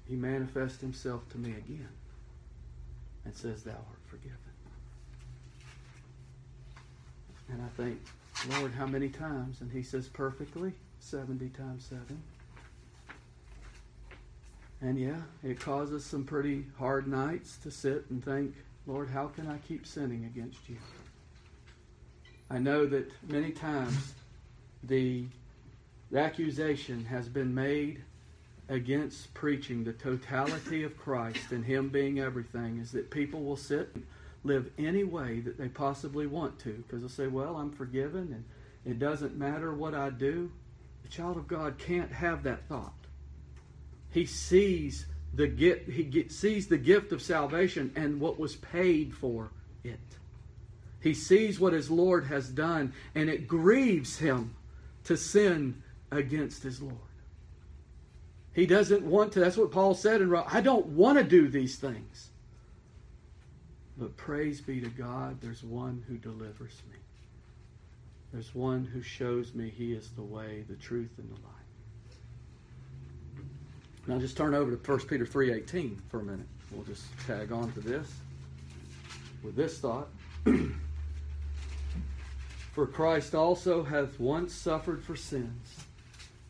He 0.08 0.15
manifests 0.15 0.82
himself 0.82 1.28
to 1.30 1.38
me 1.38 1.52
again 1.52 1.89
and 3.26 3.36
says, 3.36 3.64
Thou 3.64 3.72
art 3.72 4.00
forgiven. 4.08 4.38
And 7.50 7.62
I 7.62 7.68
think, 7.82 8.00
Lord, 8.58 8.74
how 8.74 8.86
many 8.86 9.10
times? 9.10 9.62
And 9.62 9.72
he 9.72 9.84
says 9.84 10.08
perfectly, 10.08 10.74
70 11.00 11.50
times 11.50 11.86
7. 11.86 12.22
And 14.82 15.00
yeah, 15.00 15.22
it 15.44 15.60
causes 15.60 16.04
some 16.04 16.26
pretty 16.26 16.66
hard 16.78 17.08
nights 17.08 17.58
to 17.64 17.72
sit 17.72 18.06
and 18.10 18.24
think, 18.24 18.56
Lord, 18.86 19.10
how 19.10 19.28
can 19.28 19.48
I 19.48 19.58
keep 19.68 19.88
sinning 19.88 20.26
against 20.26 20.68
you? 20.68 20.78
I 22.50 22.58
know 22.58 22.86
that 22.86 23.10
many 23.30 23.52
times 23.52 24.14
the, 24.84 25.26
the 26.12 26.20
accusation 26.20 27.06
has 27.06 27.30
been 27.30 27.56
made 27.56 28.04
against 28.69 29.34
preaching 29.34 29.84
the 29.84 29.93
totality 29.93 30.84
of 30.84 30.97
Christ 30.97 31.52
and 31.52 31.65
Him 31.65 31.89
being 31.89 32.19
everything 32.19 32.80
is 32.80 32.91
that 32.91 33.12
people 33.12 33.43
will 33.43 33.58
sit 33.58 33.91
and 33.93 34.06
live 34.43 34.69
any 34.78 35.04
way 35.04 35.39
that 35.41 35.58
they 35.58 35.67
possibly 35.67 36.28
want 36.28 36.60
to 36.60 36.71
because 36.71 37.02
they'll 37.02 37.10
say, 37.10 37.28
Well, 37.28 37.56
I'm 37.58 37.71
forgiven 37.71 38.34
and 38.34 38.43
it 38.86 38.99
doesn't 38.99 39.38
matter 39.38 39.73
what 39.73 39.93
I 39.93 40.10
do. 40.10 40.52
The 41.04 41.10
child 41.10 41.38
of 41.38 41.47
God 41.47 41.78
can't 41.78 42.12
have 42.12 42.43
that 42.43 42.67
thought. 42.67 42.93
He 44.12 44.26
sees 44.26 45.06
the 45.34 45.47
gift, 45.47 45.89
he 45.89 46.04
get, 46.04 46.32
sees 46.32 46.67
the 46.67 46.78
gift 46.78 47.12
of 47.12 47.21
salvation 47.21 47.91
and 47.95 48.19
what 48.19 48.39
was 48.39 48.56
paid 48.56 49.13
for 49.13 49.52
it. 49.84 49.99
He 51.02 51.13
sees 51.13 51.60
what 51.60 51.73
his 51.73 51.91
Lord 51.91 52.28
has 52.28 52.47
done, 52.47 52.93
and 53.13 53.30
it 53.30 53.47
grieves 53.47 54.17
him 54.19 54.56
to 55.06 55.17
sin 55.17 55.82
against 56.12 56.63
his 56.63 56.82
Lord. 56.82 56.97
He 58.54 58.66
doesn't 58.66 59.04
want 59.04 59.32
to. 59.34 59.39
That's 59.39 59.58
what 59.58 59.72
Paul 59.72 59.96
said 59.96 60.22
in. 60.22 60.34
I 60.36 60.62
don't 60.62 60.86
want 60.88 61.18
to 61.18 61.24
do 61.24 61.48
these 61.48 61.78
things. 61.78 62.30
But 63.98 64.16
praise 64.18 64.62
be 64.62 64.80
to 64.82 64.89
God, 64.89 65.39
there's 65.42 65.63
one 65.63 66.04
who 66.08 66.18
delivers 66.18 66.82
me. 66.92 66.98
There's 68.32 68.56
one 68.56 68.86
who 68.86 69.02
shows 69.02 69.54
me 69.54 69.70
he 69.70 69.94
is 69.94 70.10
the 70.10 70.24
way, 70.24 70.66
the 70.68 70.76
truth, 70.76 71.12
and 71.18 71.30
the 71.30 71.36
life. 71.36 71.54
Now 74.08 74.20
just 74.20 74.36
turn 74.36 74.54
over 74.54 74.76
to 74.76 74.92
1 74.92 75.00
Peter 75.02 75.26
3.18 75.26 75.98
for 76.10 76.20
a 76.20 76.24
minute. 76.24 76.48
We'll 76.72 76.84
just 76.84 77.06
tag 77.26 77.52
on 77.52 77.72
to 77.74 77.80
this 77.80 78.12
with 79.44 79.56
this 79.56 79.78
thought. 79.78 80.10
For 82.74 82.88
Christ 82.88 83.36
also 83.36 83.84
hath 83.84 84.20
once 84.20 84.52
suffered 84.52 85.04
for 85.04 85.16
sins, 85.16 85.86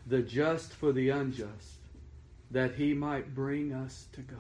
the 0.07 0.21
just 0.21 0.71
for 0.73 0.93
the 0.93 1.09
unjust, 1.09 1.73
that 2.53 2.75
he 2.75 2.93
might 2.93 3.35
bring 3.35 3.73
us 3.73 4.05
to 4.13 4.21
God. 4.21 4.39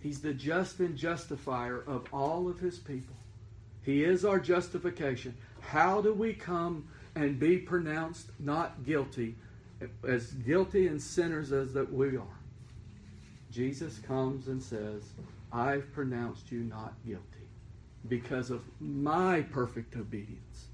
He's 0.00 0.20
the 0.20 0.32
just 0.32 0.80
and 0.80 0.96
justifier 0.96 1.82
of 1.86 2.06
all 2.12 2.48
of 2.48 2.58
his 2.58 2.78
people. 2.78 3.16
He 3.82 4.04
is 4.04 4.24
our 4.24 4.40
justification. 4.40 5.36
How 5.60 6.00
do 6.00 6.14
we 6.14 6.32
come 6.32 6.88
and 7.14 7.38
be 7.38 7.58
pronounced 7.58 8.30
not 8.38 8.84
guilty, 8.84 9.36
as 10.06 10.32
guilty 10.32 10.86
and 10.86 11.02
sinners 11.02 11.52
as 11.52 11.74
that 11.74 11.92
we 11.92 12.16
are? 12.16 12.38
Jesus 13.50 13.98
comes 13.98 14.48
and 14.48 14.62
says, 14.62 15.02
I've 15.52 15.92
pronounced 15.92 16.50
you 16.50 16.60
not 16.60 16.94
guilty 17.06 17.24
because 18.08 18.50
of 18.50 18.62
my 18.80 19.42
perfect 19.42 19.96
obedience 19.96 20.68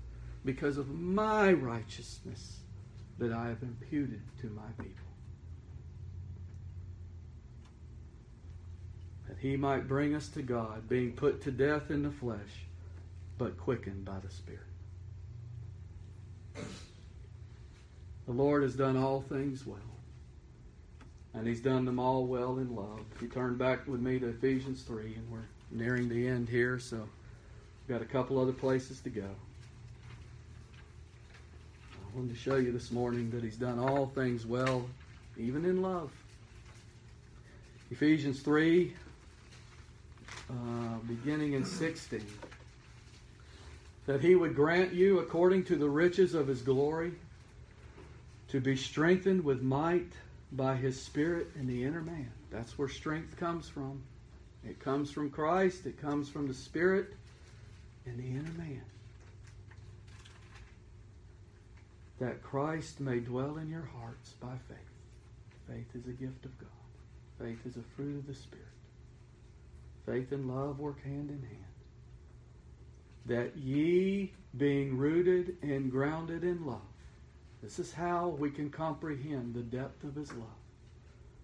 because 0.45 0.77
of 0.77 0.89
my 0.91 1.53
righteousness 1.53 2.59
that 3.19 3.33
I 3.33 3.49
have 3.49 3.63
imputed 3.63 4.21
to 4.43 4.49
my 4.51 4.69
people. 4.79 5.04
That 9.35 9.47
he 9.47 9.57
might 9.57 9.89
bring 9.89 10.15
us 10.15 10.29
to 10.29 10.43
God, 10.43 10.89
being 10.89 11.13
put 11.13 11.43
to 11.43 11.51
death 11.51 11.91
in 11.91 12.03
the 12.03 12.11
flesh, 12.11 12.67
but 13.37 13.59
quickened 13.59 14.05
by 14.05 14.19
the 14.21 14.31
Spirit. 14.31 14.61
The 18.27 18.33
Lord 18.33 18.63
has 18.63 18.75
done 18.75 18.97
all 18.97 19.23
things 19.23 19.67
well. 19.67 19.79
And 21.35 21.47
he's 21.47 21.61
done 21.61 21.85
them 21.85 21.99
all 21.99 22.27
well 22.27 22.59
in 22.59 22.75
love. 22.77 23.01
You 23.21 23.27
turn 23.29 23.57
back 23.57 23.89
with 23.89 24.01
me 24.01 24.21
to 24.21 24.29
Ephesians 24.29 24.83
3, 24.83 25.17
and 25.17 25.31
we're 25.31 25.41
nearing 25.71 26.09
the 26.09 26.29
end 26.29 26.49
here, 26.49 26.79
so 26.79 26.97
we've 26.97 27.89
got 27.89 28.03
a 28.03 28.09
couple 28.09 28.39
other 28.41 28.53
places 28.53 29.01
to 29.01 29.11
go. 29.11 29.29
I 31.93 32.17
wanted 32.17 32.31
to 32.33 32.39
show 32.39 32.57
you 32.57 32.71
this 32.71 32.93
morning 32.93 33.31
that 33.33 33.43
He's 33.43 33.57
done 33.57 33.81
all 33.81 34.07
things 34.07 34.47
well, 34.47 34.89
even 35.37 35.65
in 35.65 35.83
love. 35.83 36.13
Ephesians 37.91 38.41
3, 38.41 38.95
uh, 40.51 40.99
beginning 41.07 41.55
in 41.55 41.65
16. 41.65 42.25
That 44.07 44.21
he 44.21 44.35
would 44.35 44.55
grant 44.55 44.93
you, 44.93 45.21
according 45.21 45.65
to 45.65 45.77
the 45.77 45.89
riches 45.89 46.35
of 46.35 46.47
his 46.47 46.63
glory, 46.63 47.13
to 48.49 48.61
be 48.61 48.77
strengthened 48.77 49.45
with 49.45 49.63
might 49.63 50.13
by 50.53 50.77
his 50.77 51.01
Spirit 51.01 51.49
in 51.57 51.67
the 51.67 51.85
inner 51.85 52.03
man. 52.03 52.31
That's 52.51 52.79
where 52.79 52.89
strength 52.89 53.37
comes 53.37 53.69
from. 53.69 54.03
It 54.65 54.81
comes 54.81 55.11
from 55.11 55.31
Christ, 55.31 55.87
it 55.87 56.01
comes 56.01 56.29
from 56.29 56.47
the 56.47 56.55
Spirit 56.55 57.15
in 58.07 58.17
the 58.17 58.29
inner 58.29 58.53
man. 58.57 58.83
That 62.21 62.43
Christ 62.43 63.01
may 63.01 63.19
dwell 63.21 63.57
in 63.57 63.69
your 63.69 63.89
hearts 64.01 64.35
by 64.41 64.55
faith. 64.69 64.79
Faith 65.69 65.89
is 65.95 66.07
a 66.07 66.13
gift 66.13 66.45
of 66.45 66.57
God. 66.59 66.69
Faith 67.41 67.59
is 67.67 67.77
a 67.77 67.83
fruit 67.97 68.19
of 68.19 68.27
the 68.27 68.35
Spirit. 68.35 68.74
Faith 70.07 70.33
and 70.33 70.49
love 70.49 70.79
work 70.79 71.03
hand 71.03 71.31
in 71.31 71.43
hand. 71.43 71.65
That 73.27 73.57
ye, 73.57 74.33
being 74.57 74.99
rooted 74.99 75.57
and 75.63 75.91
grounded 75.91 76.45
in 76.45 76.67
love, 76.67 76.81
this 77.63 77.79
is 77.79 77.93
how 77.93 78.29
we 78.29 78.51
can 78.51 78.69
comprehend 78.69 79.55
the 79.55 79.63
depth 79.63 80.05
of 80.05 80.15
His 80.15 80.31
love. 80.33 80.49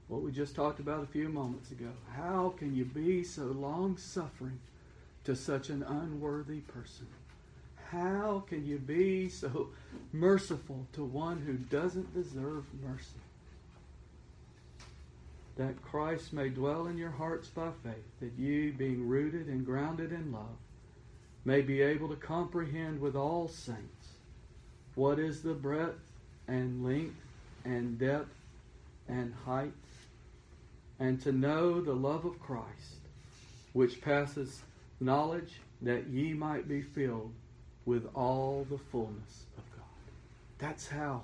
What 0.09 0.23
we 0.23 0.33
just 0.33 0.55
talked 0.55 0.81
about 0.81 1.05
a 1.05 1.07
few 1.07 1.29
moments 1.29 1.71
ago. 1.71 1.89
How 2.15 2.53
can 2.59 2.75
you 2.75 2.85
be 2.85 3.23
so 3.23 3.45
long 3.45 3.97
suffering 3.97 4.59
to 5.25 5.35
such 5.35 5.71
an 5.71 5.83
unworthy 5.83 6.61
person? 6.61 7.07
How 7.91 8.45
can 8.47 8.67
you 8.67 8.79
be 8.79 9.29
so 9.29 9.69
merciful 10.13 10.87
to 10.93 11.05
one 11.05 11.39
who 11.41 11.55
doesn't 11.55 12.13
deserve 12.13 12.65
mercy? 12.85 13.21
That 15.61 15.83
Christ 15.83 16.33
may 16.33 16.49
dwell 16.49 16.87
in 16.87 16.97
your 16.97 17.11
hearts 17.11 17.49
by 17.49 17.69
faith, 17.85 18.19
that 18.21 18.33
you, 18.39 18.73
being 18.73 19.07
rooted 19.07 19.47
and 19.47 19.67
grounded 19.67 20.11
in 20.11 20.33
love, 20.33 20.57
may 21.45 21.61
be 21.61 21.83
able 21.83 22.09
to 22.09 22.17
comprehend 22.17 22.99
with 22.99 23.15
all 23.15 23.47
saints 23.47 24.09
what 24.95 25.19
is 25.19 25.43
the 25.43 25.53
breadth 25.53 26.01
and 26.49 26.83
length 26.83 27.21
and 27.67 27.99
depth 27.99 28.35
and 29.07 29.35
height, 29.45 29.75
and 30.99 31.21
to 31.21 31.31
know 31.31 31.83
the 31.83 31.93
love 31.93 32.25
of 32.25 32.41
Christ, 32.41 32.97
which 33.75 34.01
passes 34.01 34.63
knowledge, 34.99 35.61
that 35.83 36.07
ye 36.09 36.33
might 36.33 36.69
be 36.69 36.81
filled 36.81 37.35
with 37.85 38.09
all 38.15 38.67
the 38.71 38.79
fullness 38.79 39.45
of 39.59 39.77
God. 39.77 39.85
That's 40.57 40.89
how 40.89 41.21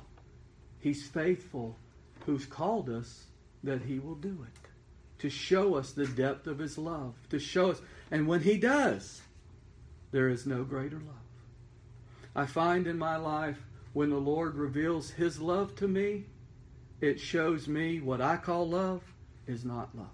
He's 0.81 1.07
faithful 1.09 1.75
who's 2.27 2.45
called 2.45 2.91
us 2.91 3.25
that 3.65 3.83
He 3.83 3.99
will 3.99 4.15
do 4.15 4.45
it. 4.47 4.69
To 5.21 5.31
show 5.31 5.75
us 5.75 5.93
the 5.93 6.07
depth 6.07 6.47
of 6.47 6.59
His 6.59 6.79
love. 6.79 7.15
To 7.31 7.39
show 7.39 7.71
us. 7.71 7.81
And 8.11 8.27
when 8.27 8.41
He 8.41 8.59
does, 8.59 9.23
there 10.13 10.29
is 10.29 10.47
no 10.47 10.65
greater 10.65 10.97
love. 10.97 11.15
I 12.35 12.47
find 12.47 12.87
in 12.87 12.99
my 12.99 13.17
life 13.17 13.59
when 13.93 14.11
the 14.11 14.17
Lord 14.17 14.57
reveals 14.57 15.11
His 15.11 15.41
love 15.41 15.75
to 15.77 15.89
me, 15.89 16.25
it 17.01 17.19
shows 17.19 17.67
me 17.67 18.01
what 18.01 18.21
I 18.21 18.37
call 18.37 18.69
love 18.69 19.03
is 19.47 19.65
not 19.65 19.97
love. 19.97 20.07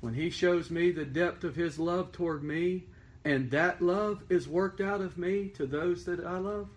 When 0.00 0.14
He 0.14 0.30
shows 0.30 0.70
me 0.70 0.90
the 0.90 1.04
depth 1.04 1.42
of 1.44 1.56
His 1.56 1.78
love 1.78 2.12
toward 2.12 2.44
me, 2.44 2.84
and 3.24 3.50
that 3.50 3.82
love 3.82 4.22
is 4.28 4.48
worked 4.48 4.80
out 4.80 5.00
of 5.00 5.18
me 5.18 5.48
to 5.56 5.66
those 5.66 6.04
that 6.04 6.24
I 6.24 6.38
love, 6.38 6.68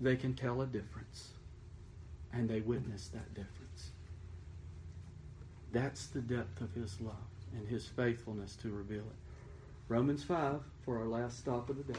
they 0.00 0.16
can 0.16 0.34
tell 0.34 0.60
a 0.60 0.66
difference. 0.66 1.28
And 2.32 2.48
they 2.48 2.60
witness 2.60 3.08
that 3.08 3.32
difference. 3.34 3.65
That's 5.76 6.06
the 6.06 6.22
depth 6.22 6.62
of 6.62 6.72
his 6.72 6.98
love 7.02 7.12
and 7.54 7.68
his 7.68 7.86
faithfulness 7.86 8.56
to 8.62 8.70
reveal 8.70 9.00
it. 9.00 9.16
Romans 9.88 10.24
5 10.24 10.62
for 10.86 10.96
our 10.96 11.04
last 11.04 11.36
stop 11.36 11.68
of 11.68 11.76
the 11.76 11.92
day. 11.92 11.98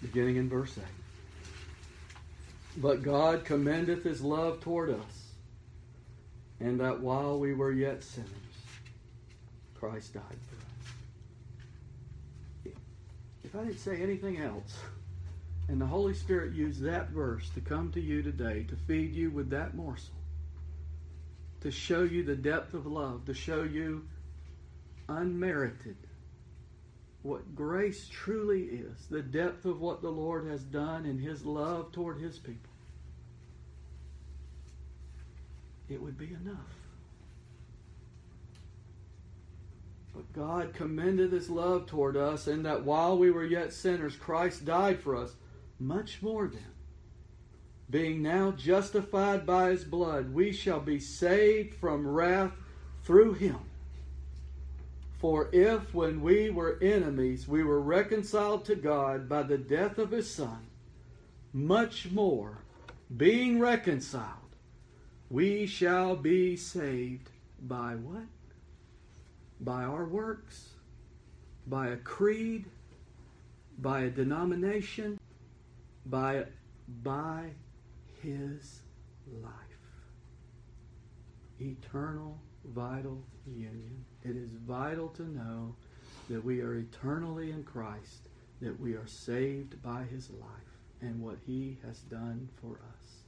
Beginning 0.00 0.36
in 0.36 0.48
verse 0.48 0.78
8. 0.78 0.84
But 2.76 3.02
God 3.02 3.44
commendeth 3.44 4.04
his 4.04 4.20
love 4.20 4.60
toward 4.60 4.90
us, 4.90 5.32
and 6.60 6.78
that 6.78 7.00
while 7.00 7.40
we 7.40 7.52
were 7.52 7.72
yet 7.72 8.04
sinners, 8.04 8.30
Christ 9.74 10.14
died 10.14 10.22
for 10.22 10.56
us 10.64 10.71
if 13.52 13.60
I 13.60 13.64
didn't 13.64 13.80
say 13.80 14.00
anything 14.00 14.38
else, 14.38 14.78
and 15.68 15.80
the 15.80 15.86
Holy 15.86 16.14
Spirit 16.14 16.54
used 16.54 16.80
that 16.82 17.10
verse 17.10 17.50
to 17.50 17.60
come 17.60 17.92
to 17.92 18.00
you 18.00 18.22
today 18.22 18.64
to 18.64 18.76
feed 18.86 19.14
you 19.14 19.30
with 19.30 19.50
that 19.50 19.74
morsel, 19.74 20.14
to 21.60 21.70
show 21.70 22.02
you 22.02 22.22
the 22.22 22.34
depth 22.34 22.72
of 22.72 22.86
love, 22.86 23.26
to 23.26 23.34
show 23.34 23.62
you 23.62 24.06
unmerited 25.08 25.96
what 27.22 27.54
grace 27.54 28.08
truly 28.10 28.62
is, 28.62 29.06
the 29.10 29.22
depth 29.22 29.66
of 29.66 29.80
what 29.80 30.00
the 30.00 30.10
Lord 30.10 30.46
has 30.46 30.62
done 30.62 31.04
in 31.04 31.18
His 31.18 31.44
love 31.44 31.92
toward 31.92 32.20
His 32.20 32.38
people, 32.38 32.72
it 35.90 36.00
would 36.00 36.16
be 36.16 36.28
enough. 36.42 36.81
But 40.14 40.32
God 40.32 40.74
commended 40.74 41.32
his 41.32 41.48
love 41.48 41.86
toward 41.86 42.16
us 42.16 42.46
in 42.46 42.62
that 42.64 42.84
while 42.84 43.16
we 43.16 43.30
were 43.30 43.44
yet 43.44 43.72
sinners, 43.72 44.16
Christ 44.16 44.64
died 44.64 45.00
for 45.00 45.16
us. 45.16 45.34
Much 45.78 46.22
more 46.22 46.46
then, 46.46 46.72
being 47.90 48.22
now 48.22 48.50
justified 48.52 49.46
by 49.46 49.70
his 49.70 49.84
blood, 49.84 50.32
we 50.32 50.52
shall 50.52 50.80
be 50.80 51.00
saved 51.00 51.74
from 51.74 52.06
wrath 52.06 52.52
through 53.04 53.34
him. 53.34 53.58
For 55.18 55.48
if, 55.52 55.94
when 55.94 56.20
we 56.20 56.50
were 56.50 56.78
enemies, 56.82 57.46
we 57.46 57.62
were 57.62 57.80
reconciled 57.80 58.64
to 58.66 58.74
God 58.74 59.28
by 59.28 59.44
the 59.44 59.58
death 59.58 59.98
of 59.98 60.10
his 60.10 60.28
Son, 60.28 60.66
much 61.52 62.10
more, 62.10 62.58
being 63.16 63.60
reconciled, 63.60 64.56
we 65.30 65.66
shall 65.66 66.16
be 66.16 66.56
saved 66.56 67.30
by 67.60 67.94
what? 67.94 68.24
By 69.62 69.84
our 69.84 70.04
works, 70.04 70.70
by 71.66 71.88
a 71.88 71.96
creed, 71.96 72.64
by 73.78 74.02
a 74.02 74.10
denomination, 74.10 75.18
by, 76.06 76.44
by 77.02 77.50
His 78.22 78.82
life. 79.40 79.52
Eternal, 81.60 82.38
vital 82.64 83.22
union. 83.46 84.04
It 84.24 84.36
is 84.36 84.50
vital 84.66 85.08
to 85.10 85.22
know 85.22 85.74
that 86.28 86.44
we 86.44 86.60
are 86.60 86.74
eternally 86.74 87.50
in 87.50 87.62
Christ, 87.62 88.28
that 88.60 88.78
we 88.78 88.94
are 88.94 89.06
saved 89.06 89.80
by 89.82 90.02
His 90.04 90.30
life 90.30 90.50
and 91.00 91.20
what 91.20 91.36
He 91.46 91.78
has 91.86 91.98
done 92.00 92.48
for 92.60 92.72
us. 92.72 93.22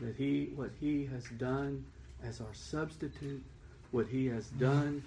That 0.00 0.16
He, 0.16 0.50
what 0.54 0.70
He 0.78 1.06
has 1.06 1.24
done 1.38 1.84
as 2.22 2.40
our 2.40 2.52
substitute 2.52 3.42
what 3.90 4.06
he 4.06 4.26
has 4.26 4.46
done 4.50 5.02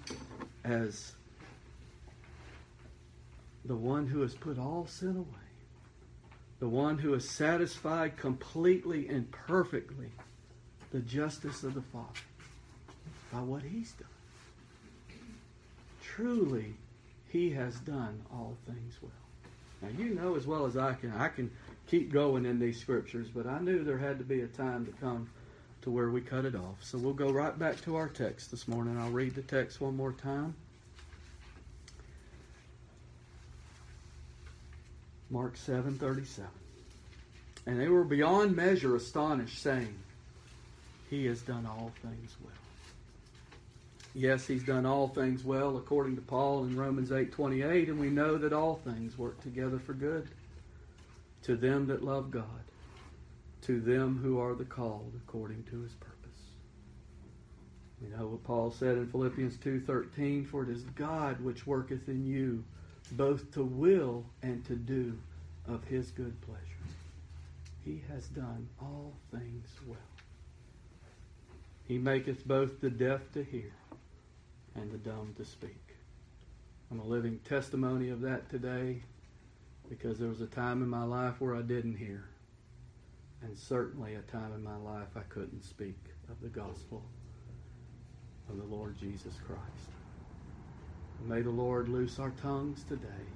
as 0.64 1.12
the 3.64 3.74
one 3.74 4.06
who 4.06 4.20
has 4.20 4.34
put 4.34 4.58
all 4.58 4.86
sin 4.86 5.16
away, 5.16 5.26
the 6.60 6.68
one 6.68 6.98
who 6.98 7.12
has 7.12 7.28
satisfied 7.28 8.16
completely 8.16 9.08
and 9.08 9.30
perfectly 9.30 10.10
the 10.92 11.00
justice 11.00 11.62
of 11.64 11.74
the 11.74 11.82
Father 11.82 12.20
by 13.32 13.40
what 13.40 13.62
he's 13.62 13.92
done. 13.92 14.08
Truly, 16.02 16.74
he 17.28 17.50
has 17.50 17.74
done 17.80 18.22
all 18.32 18.56
things 18.66 18.98
well. 19.02 19.10
Now, 19.82 19.88
you 19.98 20.14
know 20.14 20.36
as 20.36 20.46
well 20.46 20.66
as 20.66 20.76
I 20.76 20.94
can, 20.94 21.12
I 21.12 21.28
can 21.28 21.50
keep 21.88 22.12
going 22.12 22.46
in 22.46 22.58
these 22.58 22.80
scriptures, 22.80 23.28
but 23.34 23.46
I 23.46 23.58
knew 23.58 23.82
there 23.82 23.98
had 23.98 24.18
to 24.18 24.24
be 24.24 24.42
a 24.42 24.46
time 24.46 24.86
to 24.86 24.92
come 24.92 25.28
to 25.84 25.90
where 25.90 26.08
we 26.08 26.22
cut 26.22 26.46
it 26.46 26.54
off. 26.54 26.82
So 26.82 26.96
we'll 26.96 27.12
go 27.12 27.30
right 27.30 27.56
back 27.58 27.80
to 27.82 27.96
our 27.96 28.08
text 28.08 28.50
this 28.50 28.66
morning. 28.66 28.98
I'll 28.98 29.10
read 29.10 29.34
the 29.34 29.42
text 29.42 29.82
one 29.82 29.94
more 29.94 30.12
time. 30.12 30.54
Mark 35.28 35.56
7:37. 35.56 36.48
And 37.66 37.78
they 37.78 37.88
were 37.88 38.04
beyond 38.04 38.56
measure 38.56 38.96
astonished, 38.96 39.60
saying, 39.60 39.94
He 41.10 41.26
has 41.26 41.42
done 41.42 41.66
all 41.66 41.92
things 42.00 42.34
well. 42.42 42.52
Yes, 44.14 44.46
he's 44.46 44.64
done 44.64 44.86
all 44.86 45.08
things 45.08 45.44
well 45.44 45.76
according 45.76 46.16
to 46.16 46.22
Paul 46.22 46.64
in 46.64 46.76
Romans 46.76 47.10
8:28, 47.10 47.88
and 47.88 48.00
we 48.00 48.08
know 48.08 48.38
that 48.38 48.54
all 48.54 48.76
things 48.76 49.18
work 49.18 49.38
together 49.42 49.78
for 49.78 49.92
good 49.92 50.28
to 51.42 51.56
them 51.56 51.88
that 51.88 52.02
love 52.02 52.30
God 52.30 52.64
to 53.64 53.80
them 53.80 54.20
who 54.22 54.38
are 54.38 54.54
the 54.54 54.64
called 54.64 55.12
according 55.26 55.64
to 55.64 55.80
his 55.82 55.94
purpose. 55.94 56.14
You 58.00 58.08
know 58.16 58.26
what 58.26 58.44
Paul 58.44 58.70
said 58.70 58.98
in 58.98 59.08
Philippians 59.08 59.56
2:13, 59.58 60.44
for 60.44 60.62
it 60.62 60.68
is 60.68 60.82
God 60.94 61.40
which 61.40 61.66
worketh 61.66 62.08
in 62.08 62.26
you 62.26 62.64
both 63.12 63.50
to 63.52 63.64
will 63.64 64.24
and 64.42 64.64
to 64.66 64.76
do 64.76 65.18
of 65.66 65.84
his 65.84 66.10
good 66.10 66.38
pleasure. 66.42 66.60
He 67.84 68.02
has 68.08 68.26
done 68.28 68.68
all 68.80 69.14
things 69.30 69.68
well. 69.86 69.98
He 71.86 71.98
maketh 71.98 72.46
both 72.46 72.80
the 72.80 72.90
deaf 72.90 73.30
to 73.32 73.44
hear 73.44 73.72
and 74.74 74.90
the 74.90 74.98
dumb 74.98 75.34
to 75.36 75.44
speak. 75.44 75.96
I'm 76.90 77.00
a 77.00 77.04
living 77.04 77.40
testimony 77.40 78.08
of 78.08 78.20
that 78.22 78.48
today 78.50 79.02
because 79.88 80.18
there 80.18 80.28
was 80.28 80.40
a 80.40 80.46
time 80.46 80.82
in 80.82 80.88
my 80.88 81.04
life 81.04 81.40
where 81.40 81.54
I 81.54 81.62
didn't 81.62 81.96
hear, 81.96 82.24
and 83.44 83.58
certainly 83.58 84.14
a 84.14 84.22
time 84.22 84.52
in 84.54 84.64
my 84.64 84.76
life 84.76 85.08
I 85.16 85.20
couldn't 85.28 85.64
speak 85.64 85.98
of 86.30 86.40
the 86.40 86.48
gospel 86.48 87.02
of 88.48 88.56
the 88.56 88.64
Lord 88.64 88.96
Jesus 88.98 89.34
Christ. 89.46 89.90
May 91.26 91.42
the 91.42 91.50
Lord 91.50 91.88
loose 91.88 92.18
our 92.18 92.32
tongues 92.42 92.84
today. 92.84 93.26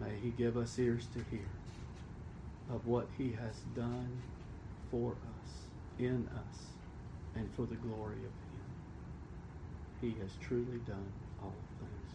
May 0.00 0.12
He 0.22 0.30
give 0.30 0.56
us 0.56 0.78
ears 0.78 1.06
to 1.14 1.24
hear 1.30 1.48
of 2.72 2.86
what 2.86 3.08
He 3.16 3.32
has 3.32 3.56
done 3.74 4.22
for 4.90 5.10
us, 5.10 5.50
in 5.98 6.28
us, 6.34 6.58
and 7.34 7.48
for 7.54 7.62
the 7.62 7.76
glory 7.76 8.18
of 8.18 8.22
Him. 8.22 8.62
He 10.00 10.14
has 10.20 10.30
truly 10.40 10.78
done 10.86 11.12
all 11.42 11.54
things. 11.80 12.12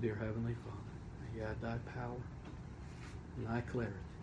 Dear 0.00 0.14
Heavenly 0.14 0.54
Father, 0.64 1.36
you 1.36 1.42
add 1.42 1.60
thy 1.60 1.76
power 1.92 2.22
and 3.36 3.46
thy 3.46 3.60
clarity. 3.60 4.13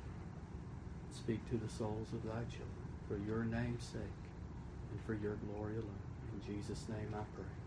Speak 1.14 1.48
to 1.50 1.58
the 1.58 1.70
souls 1.70 2.08
of 2.14 2.24
thy 2.24 2.44
children 2.50 2.88
for 3.08 3.18
your 3.18 3.44
name's 3.44 3.84
sake 3.84 4.02
and 4.92 5.02
for 5.06 5.14
your 5.14 5.36
glory 5.36 5.76
alone. 5.76 6.08
In 6.34 6.56
Jesus' 6.56 6.88
name 6.90 7.14
I 7.14 7.24
pray. 7.36 7.61